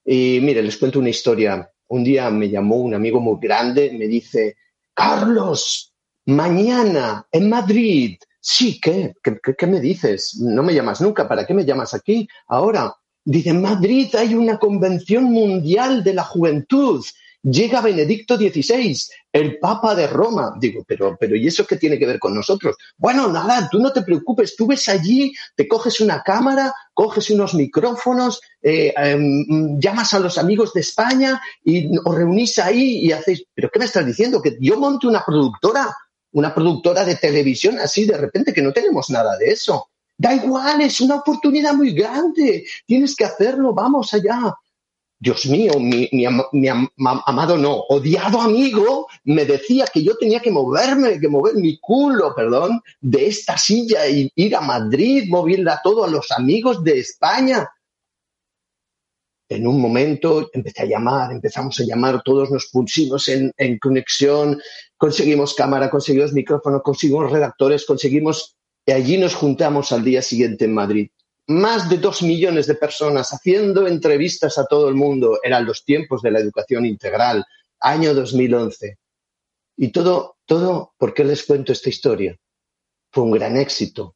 [0.06, 1.70] Y mire, les cuento una historia.
[1.88, 4.58] Un día me llamó un amigo muy grande, me dice,
[4.94, 5.94] Carlos,
[6.26, 8.18] mañana en Madrid.
[8.40, 9.14] Sí, ¿qué?
[9.24, 10.38] ¿Qué, qué, qué me dices?
[10.40, 12.28] No me llamas nunca, ¿para qué me llamas aquí?
[12.48, 17.04] Ahora, dice, en Madrid hay una convención mundial de la juventud
[17.50, 18.98] llega Benedicto XVI,
[19.32, 20.54] el Papa de Roma.
[20.60, 22.76] Digo, pero, pero ¿y eso qué tiene que ver con nosotros?
[22.98, 27.54] Bueno, nada, tú no te preocupes, tú ves allí, te coges una cámara, coges unos
[27.54, 33.44] micrófonos, eh, em, llamas a los amigos de España y os reunís ahí y hacéis,
[33.54, 34.42] pero ¿qué me estás diciendo?
[34.42, 35.96] Que yo monte una productora,
[36.38, 39.90] una productora de televisión así de repente que no tenemos nada de eso.
[40.16, 44.54] Da igual, es una oportunidad muy grande, tienes que hacerlo, vamos allá.
[45.20, 46.28] Dios mío, mi,
[47.00, 52.36] amado no, odiado amigo me decía que yo tenía que moverme, que mover mi culo,
[52.36, 57.68] perdón, de esta silla y ir a Madrid, moverla a todos los amigos de España.
[59.50, 64.60] En un momento empecé a llamar, empezamos a llamar, todos nos pusimos en conexión,
[64.98, 68.56] conseguimos cámara, conseguimos micrófono, conseguimos redactores, conseguimos...
[68.86, 71.10] Y allí nos juntamos al día siguiente en Madrid
[71.48, 75.40] más de dos millones de personas haciendo entrevistas a todo el mundo.
[75.42, 77.46] Eran los tiempos de la educación integral,
[77.80, 78.98] año 2011.
[79.78, 82.38] Y todo, todo, ¿por qué les cuento esta historia?
[83.12, 84.16] Fue un gran éxito.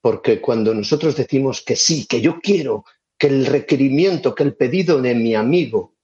[0.00, 2.84] Porque cuando nosotros decimos que sí, que yo quiero,
[3.18, 5.94] que el requerimiento, que el pedido de mi amigo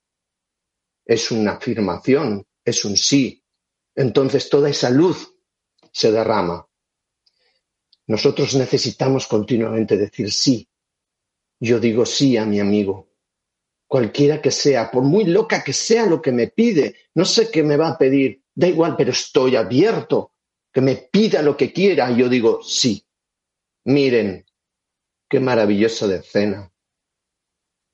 [1.07, 3.43] es una afirmación, es un sí,
[3.99, 5.35] entonces toda esa luz
[5.91, 6.65] se derrama.
[8.07, 10.69] Nosotros necesitamos continuamente decir sí.
[11.59, 13.11] Yo digo sí a mi amigo,
[13.89, 17.65] cualquiera que sea, por muy loca que sea lo que me pide, no sé qué
[17.65, 20.33] me va a pedir, da igual, pero estoy abierto,
[20.73, 23.05] que me pida lo que quiera, yo digo sí.
[23.87, 24.47] Miren,
[25.29, 26.73] qué maravillosa escena.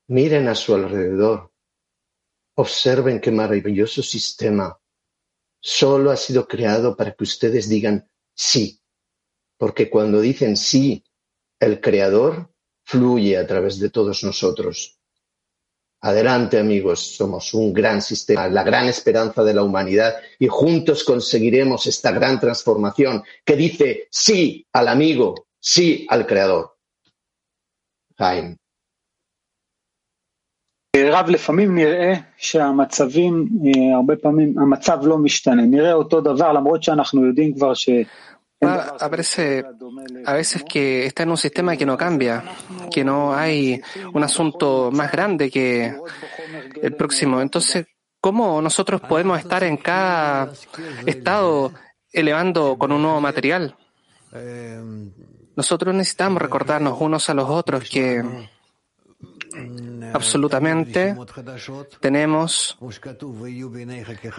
[0.08, 1.50] Miren a su alrededor.
[2.56, 4.78] Observen qué maravilloso sistema.
[5.66, 8.84] Solo ha sido creado para que ustedes digan sí
[9.56, 11.04] porque cuando dicen sí,
[11.58, 12.52] el Creador
[12.84, 14.98] fluye a través de todos nosotros.
[16.02, 21.86] Adelante amigos, somos un gran sistema, la gran esperanza de la humanidad y juntos conseguiremos
[21.86, 26.76] esta gran transformación que dice sí al amigo, sí al Creador.
[28.18, 28.58] Jaime.
[30.97, 33.47] רב, לפעמים נראה שהמצבים,
[33.95, 37.89] הרבה פעמים המצב לא משתנה, נראה אותו דבר למרות שאנחנו יודעים כבר ש...
[38.61, 39.63] Aparece
[40.25, 42.43] a veces que está en un sistema que no cambia,
[42.91, 43.81] que no hay
[44.13, 45.95] un asunto más grande que
[46.81, 47.39] el próximo.
[47.39, 47.85] Entonces,
[48.19, 50.51] ¿cómo nosotros podemos estar en cada
[51.05, 51.71] estado
[52.11, 53.77] elevando con un nuevo material?
[55.55, 58.21] Nosotros necesitamos recordarnos unos a los otros que
[60.12, 61.16] absolutamente
[62.00, 62.76] tenemos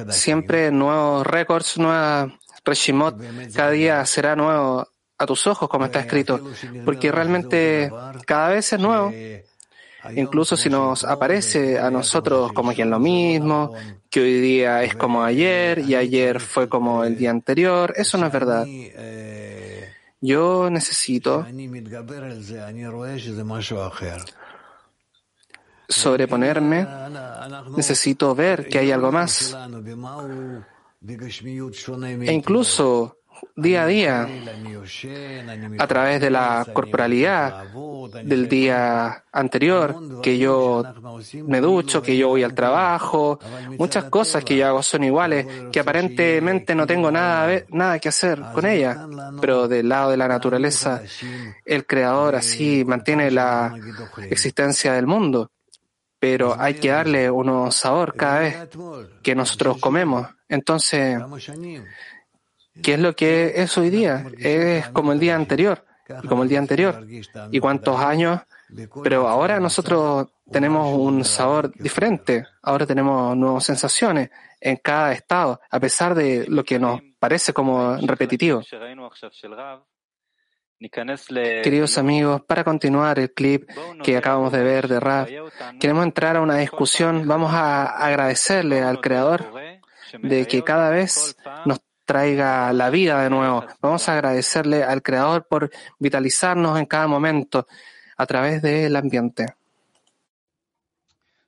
[0.10, 2.32] siempre nuevos récords, nuevas
[2.64, 3.16] Reshimot,
[3.54, 4.88] cada día será nuevo
[5.18, 6.42] a tus ojos, como está escrito,
[6.84, 7.92] porque realmente
[8.26, 9.14] cada vez es nuevo.
[10.16, 13.74] Incluso si nos aparece a nosotros como quien lo mismo,
[14.10, 18.28] que hoy día es como ayer y ayer fue como el día anterior, eso no
[18.28, 18.68] es verdad.
[20.22, 21.46] Yo necesito
[25.88, 26.88] sobreponerme,
[27.76, 29.56] necesito ver que hay algo más.
[32.22, 33.18] E incluso
[33.56, 34.28] día a día,
[35.78, 37.66] a través de la corporalidad
[38.24, 40.84] del día anterior, que yo
[41.46, 43.40] me ducho, que yo voy al trabajo,
[43.78, 48.42] muchas cosas que yo hago son iguales, que aparentemente no tengo nada, nada que hacer
[48.54, 48.98] con ellas,
[49.40, 51.02] pero del lado de la naturaleza,
[51.66, 53.76] el creador así mantiene la
[54.30, 55.52] existencia del mundo
[56.20, 58.70] pero hay que darle un sabor cada vez
[59.22, 60.28] que nosotros comemos.
[60.48, 61.20] Entonces,
[62.82, 64.26] ¿qué es lo que es hoy día?
[64.38, 65.86] Es como el día anterior,
[66.24, 67.06] y como el día anterior.
[67.52, 68.42] ¿Y cuántos años?
[69.04, 75.80] Pero ahora nosotros tenemos un sabor diferente, ahora tenemos nuevas sensaciones en cada estado, a
[75.80, 78.62] pesar de lo que nos parece como repetitivo.
[80.90, 83.70] Queridos amigos, para continuar el clip
[84.04, 85.28] que acabamos de ver de Rav,
[85.80, 87.28] queremos entrar a una discusión.
[87.28, 89.46] Vamos a agradecerle al Creador
[90.22, 93.66] de que cada vez nos traiga la vida de nuevo.
[93.82, 97.68] Vamos a agradecerle al Creador por vitalizarnos en cada momento
[98.18, 99.48] a través del ambiente.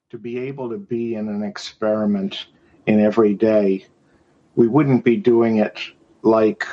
[0.10, 2.48] To be able to be in an experiment
[2.86, 3.86] in every day,
[4.56, 5.78] we wouldn't be doing it
[6.24, 6.66] like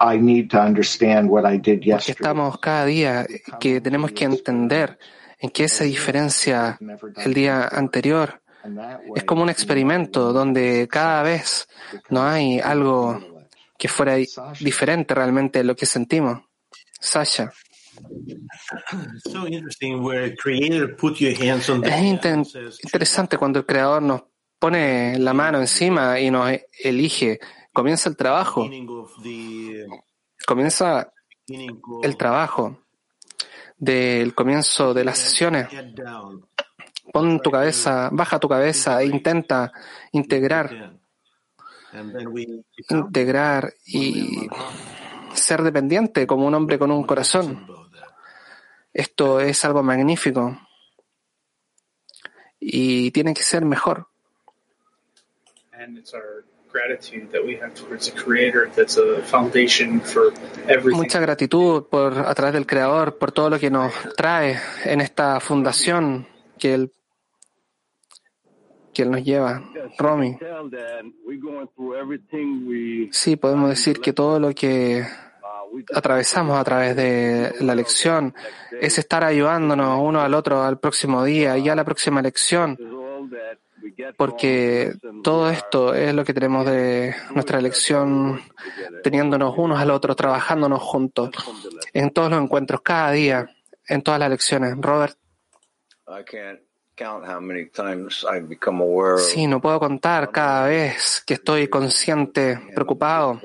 [0.00, 2.16] I need to understand what I did Porque yesterday.
[2.20, 3.26] estamos cada día
[3.60, 4.98] que tenemos que entender
[5.38, 6.78] en qué se diferencia
[7.16, 8.42] el día anterior.
[9.14, 11.68] Es como un experimento donde cada vez
[12.10, 13.18] no hay algo
[13.78, 14.16] que fuera
[14.60, 16.40] diferente realmente de lo que sentimos.
[17.00, 17.52] Sasha.
[19.30, 24.24] So interesting where creator put your hands on the Es interesante cuando el creador nos
[24.58, 26.50] pone la mano encima y nos
[26.82, 27.38] elige.
[27.76, 28.66] Comienza el trabajo.
[30.46, 31.12] Comienza
[32.02, 32.78] el trabajo
[33.76, 35.68] del comienzo de las sesiones.
[37.12, 39.70] Pon tu cabeza, baja tu cabeza e intenta
[40.12, 40.98] integrar,
[42.88, 44.48] integrar y
[45.34, 47.66] ser dependiente como un hombre con un corazón.
[48.90, 50.58] Esto es algo magnífico
[52.58, 54.08] y tiene que ser mejor.
[60.92, 65.40] Mucha gratitud por a través del Creador por todo lo que nos trae en esta
[65.40, 66.26] fundación
[66.58, 66.92] que él
[68.92, 69.62] que él nos lleva.
[69.98, 70.38] Romy.
[73.12, 75.04] Sí, podemos decir que todo lo que
[75.94, 78.34] atravesamos a través de la lección
[78.80, 82.78] es estar ayudándonos uno al otro al próximo día y a la próxima lección,
[84.16, 88.40] porque todo esto es lo que tenemos de nuestra lección,
[89.02, 91.30] teniéndonos unos al otro, trabajándonos juntos,
[91.92, 93.50] en todos los encuentros, cada día,
[93.88, 94.74] en todas las lecciones.
[94.78, 95.16] Robert,
[99.18, 103.40] sí, no puedo contar cada vez que estoy consciente, preocupado,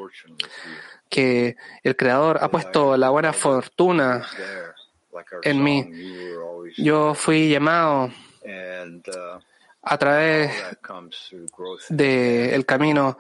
[1.10, 4.26] que el Creador ha puesto la buena fortuna
[5.44, 5.92] en mí.
[6.78, 9.42] Yo fui llamado uh,
[9.84, 10.52] a través
[11.90, 13.18] del camino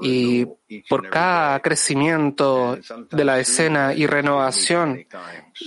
[0.00, 0.46] y
[0.88, 2.78] por cada crecimiento
[3.10, 5.06] de la escena y renovación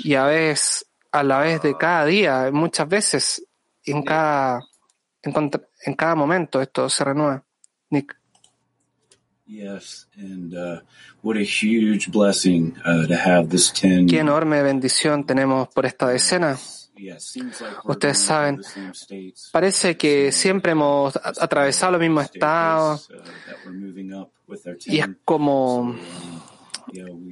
[0.03, 3.45] y a vez a la vez de cada día, muchas veces
[3.83, 4.61] en cada
[5.23, 7.43] en, cada momento esto se renueva.
[7.89, 8.15] Nick.
[9.49, 9.79] Uh,
[12.85, 14.07] uh, to have this 10.
[14.07, 16.57] Qué enorme bendición tenemos por esta decena.
[17.85, 18.61] Ustedes saben,
[19.51, 24.27] parece que siempre hemos atravesado los mismos estados uh,
[24.85, 25.17] y es 10.
[25.23, 25.95] como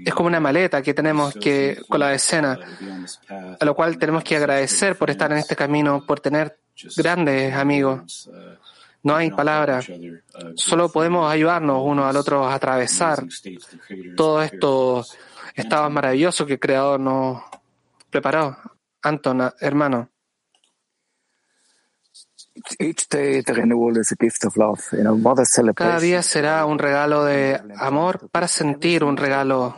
[0.06, 2.60] es como una maleta que tenemos que con la decena,
[3.60, 6.58] a lo cual tenemos que agradecer por estar en este camino, por tener
[6.98, 8.30] grandes amigos.
[9.04, 9.88] No hay palabras,
[10.56, 13.24] solo podemos ayudarnos uno al otro a atravesar
[14.16, 15.18] todos estos
[15.54, 17.44] estados maravillosos que el Creador nos
[18.10, 18.58] preparó.
[19.06, 20.15] Anton, hermano.
[25.74, 29.76] Cada día será un regalo de amor para sentir un regalo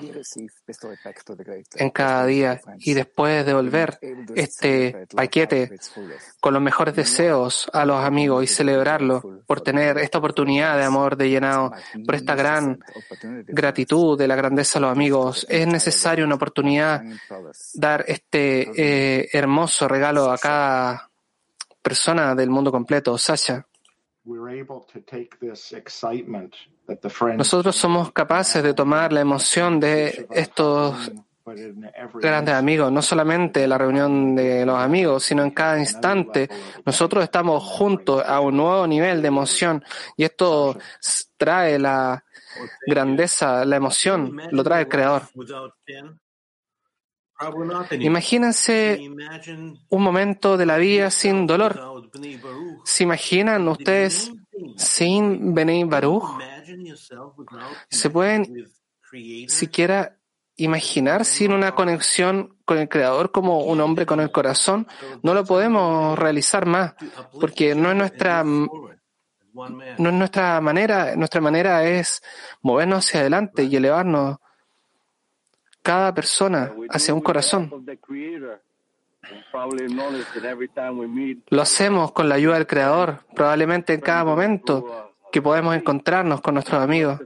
[1.76, 4.00] en cada día y después devolver
[4.36, 5.80] este paquete
[6.40, 11.18] con los mejores deseos a los amigos y celebrarlo por tener esta oportunidad de amor
[11.18, 11.72] de llenado,
[12.06, 12.80] por esta gran
[13.48, 15.48] gratitud de la grandeza a los amigos.
[15.50, 17.04] Es necesario una oportunidad
[17.74, 21.10] dar este eh, hermoso regalo a cada
[21.88, 23.18] persona del mundo completo.
[23.18, 23.66] Sasha,
[24.26, 26.54] We're able to take this excitement
[26.86, 31.14] that the friends nosotros somos capaces de tomar la emoción de estos
[32.16, 36.50] grandes amigos, no solamente la reunión de los amigos, sino en cada instante.
[36.86, 39.82] Nosotros estamos juntos a un nuevo nivel de emoción
[40.18, 40.78] y esto
[41.38, 42.22] trae la
[42.86, 45.22] grandeza, la emoción, lo trae el Creador.
[48.00, 49.00] Imagínense
[49.90, 52.10] un momento de la vida sin dolor.
[52.84, 54.32] ¿Se imaginan ustedes
[54.76, 56.24] sin Benei Baruch?
[57.90, 58.68] ¿Se pueden
[59.48, 60.18] siquiera
[60.56, 64.88] imaginar sin una conexión con el Creador como un hombre con el corazón?
[65.22, 66.96] No lo podemos realizar más,
[67.40, 68.90] porque no es nuestra, no
[69.54, 72.24] es nuestra manera, nuestra manera es
[72.62, 74.38] movernos hacia adelante y elevarnos
[75.88, 77.72] cada persona hacia un corazón.
[81.50, 86.56] Lo hacemos con la ayuda del Creador, probablemente en cada momento que podemos encontrarnos con
[86.56, 87.22] nuestros amigos.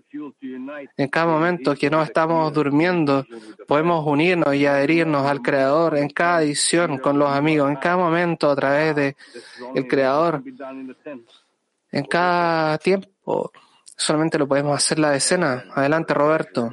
[0.95, 3.25] En cada momento que no estamos durmiendo,
[3.67, 8.51] podemos unirnos y adherirnos al Creador en cada edición con los amigos, en cada momento
[8.51, 9.15] a través de
[9.73, 10.43] el Creador,
[11.91, 13.51] en cada tiempo.
[13.97, 15.65] Solamente lo podemos hacer la decena.
[15.73, 16.71] Adelante, Roberto.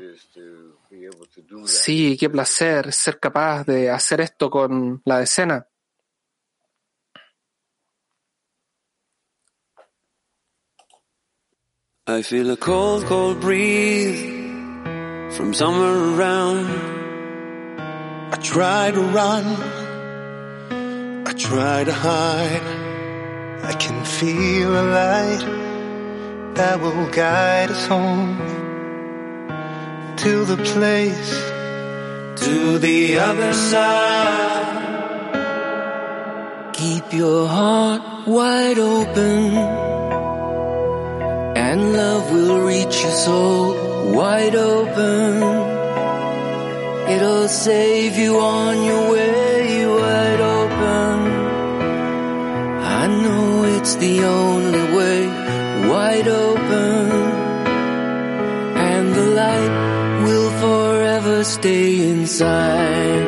[1.65, 5.67] Sí, qué placer ser capaz de hacer esto con la decena.
[12.07, 14.23] I feel a cold, cold breeze
[15.37, 16.67] from somewhere around.
[18.33, 19.45] I try to run,
[21.27, 22.63] I try to hide.
[23.63, 25.45] I can feel a light
[26.55, 28.68] that will guide us home
[30.19, 31.33] to the place,
[32.45, 34.77] to the other side.
[36.73, 39.55] Keep your heart wide open,
[41.57, 43.75] and love will reach your soul
[44.13, 45.43] wide open.
[47.15, 51.17] It'll save you on your way wide open.
[53.01, 55.27] I know it's the only way
[55.89, 56.68] wide open,
[61.45, 63.27] stay inside.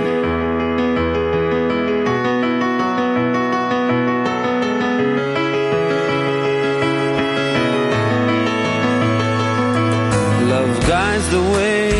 [10.52, 11.90] Love guides the way.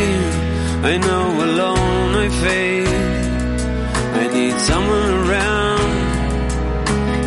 [0.90, 2.88] I know alone I fade.
[4.22, 5.90] I need someone around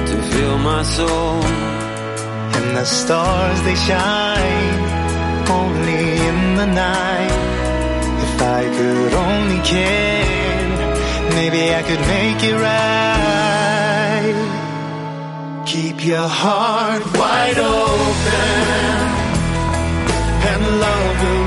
[0.10, 1.44] to fill my soul.
[2.58, 4.80] and the stars they shine
[5.50, 7.53] only in the night.
[8.44, 10.92] I could only care,
[11.38, 14.38] maybe I could make it right.
[15.66, 18.68] Keep your heart wide open,
[20.52, 21.43] and love will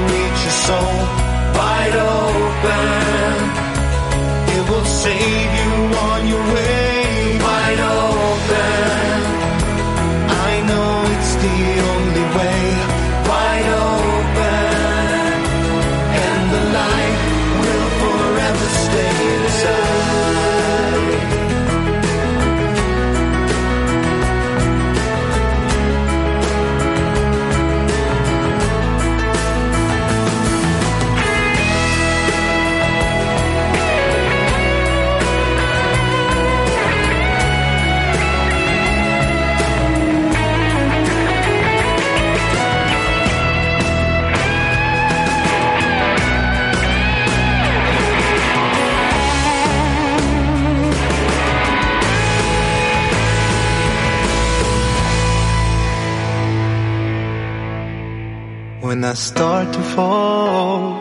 [59.06, 60.94] I start to fall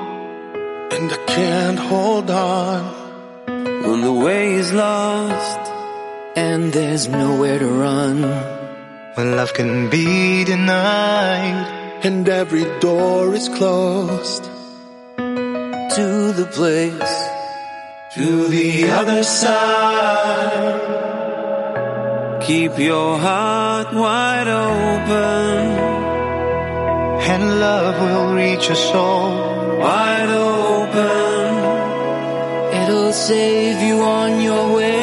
[0.91, 2.83] and I can't hold on,
[3.47, 5.71] When the way is lost
[6.35, 8.21] and there's nowhere to run.
[9.15, 11.65] when love can be denied
[12.03, 14.43] and every door is closed.
[15.97, 16.07] To
[16.39, 17.15] the place,
[18.17, 20.81] to the other side.
[22.43, 25.94] Keep your heart wide open,
[27.33, 29.29] and love will reach your soul
[29.79, 31.51] wide open.
[32.81, 34.94] It'll save you on your way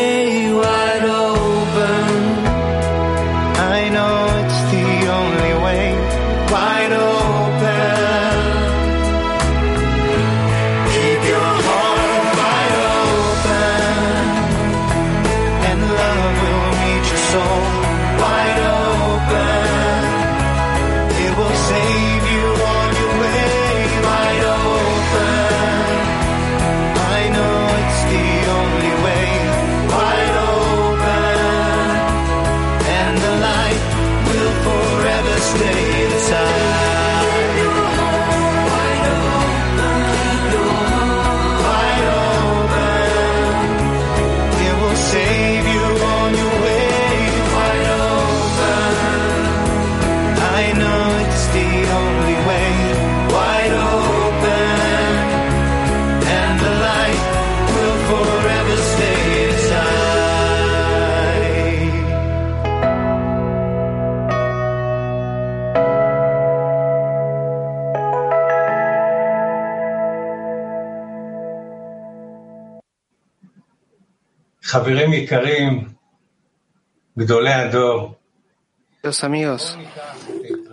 [79.03, 79.79] Los amigos,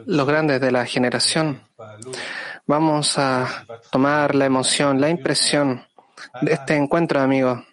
[0.05, 1.61] los grandes de la generación,
[2.67, 5.85] vamos a tomar la emoción, la impresión
[6.41, 7.63] de este encuentro, amigos,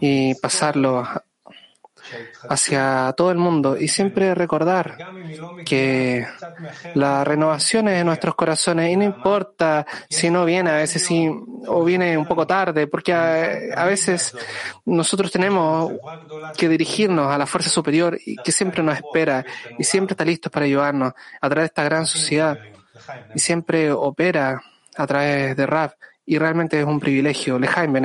[0.00, 1.04] y pasarlo
[2.48, 3.76] hacia todo el mundo.
[3.78, 4.96] Y siempre recordar
[5.64, 6.26] que
[6.94, 11.30] la renovación es en nuestros corazones y no importa si no viene a veces sí,
[11.66, 14.34] o viene un poco tarde, porque a, veces
[14.84, 15.92] nosotros tenemos
[16.56, 19.44] que dirigirnos a la fuerza superior y que siempre nos espera
[19.78, 22.58] y siempre está listo para ayudarnos a través de esta gran sociedad
[23.34, 24.62] y siempre opera
[24.96, 25.94] a través de Rab.
[26.24, 27.58] Y realmente es un privilegio.
[27.58, 28.04] Lejaim Ben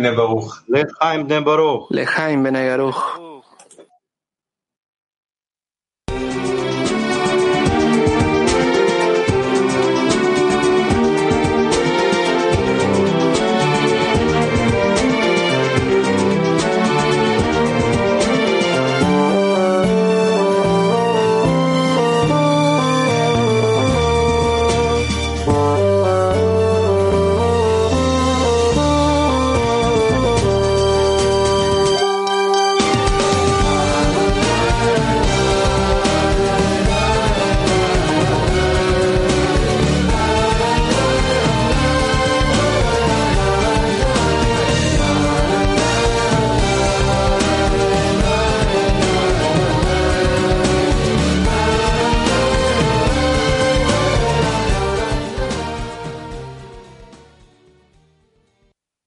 [0.00, 0.62] בני ברוך.
[0.68, 1.90] לחיים בני ברוך.
[1.92, 3.09] Lejaim Ben Baruch.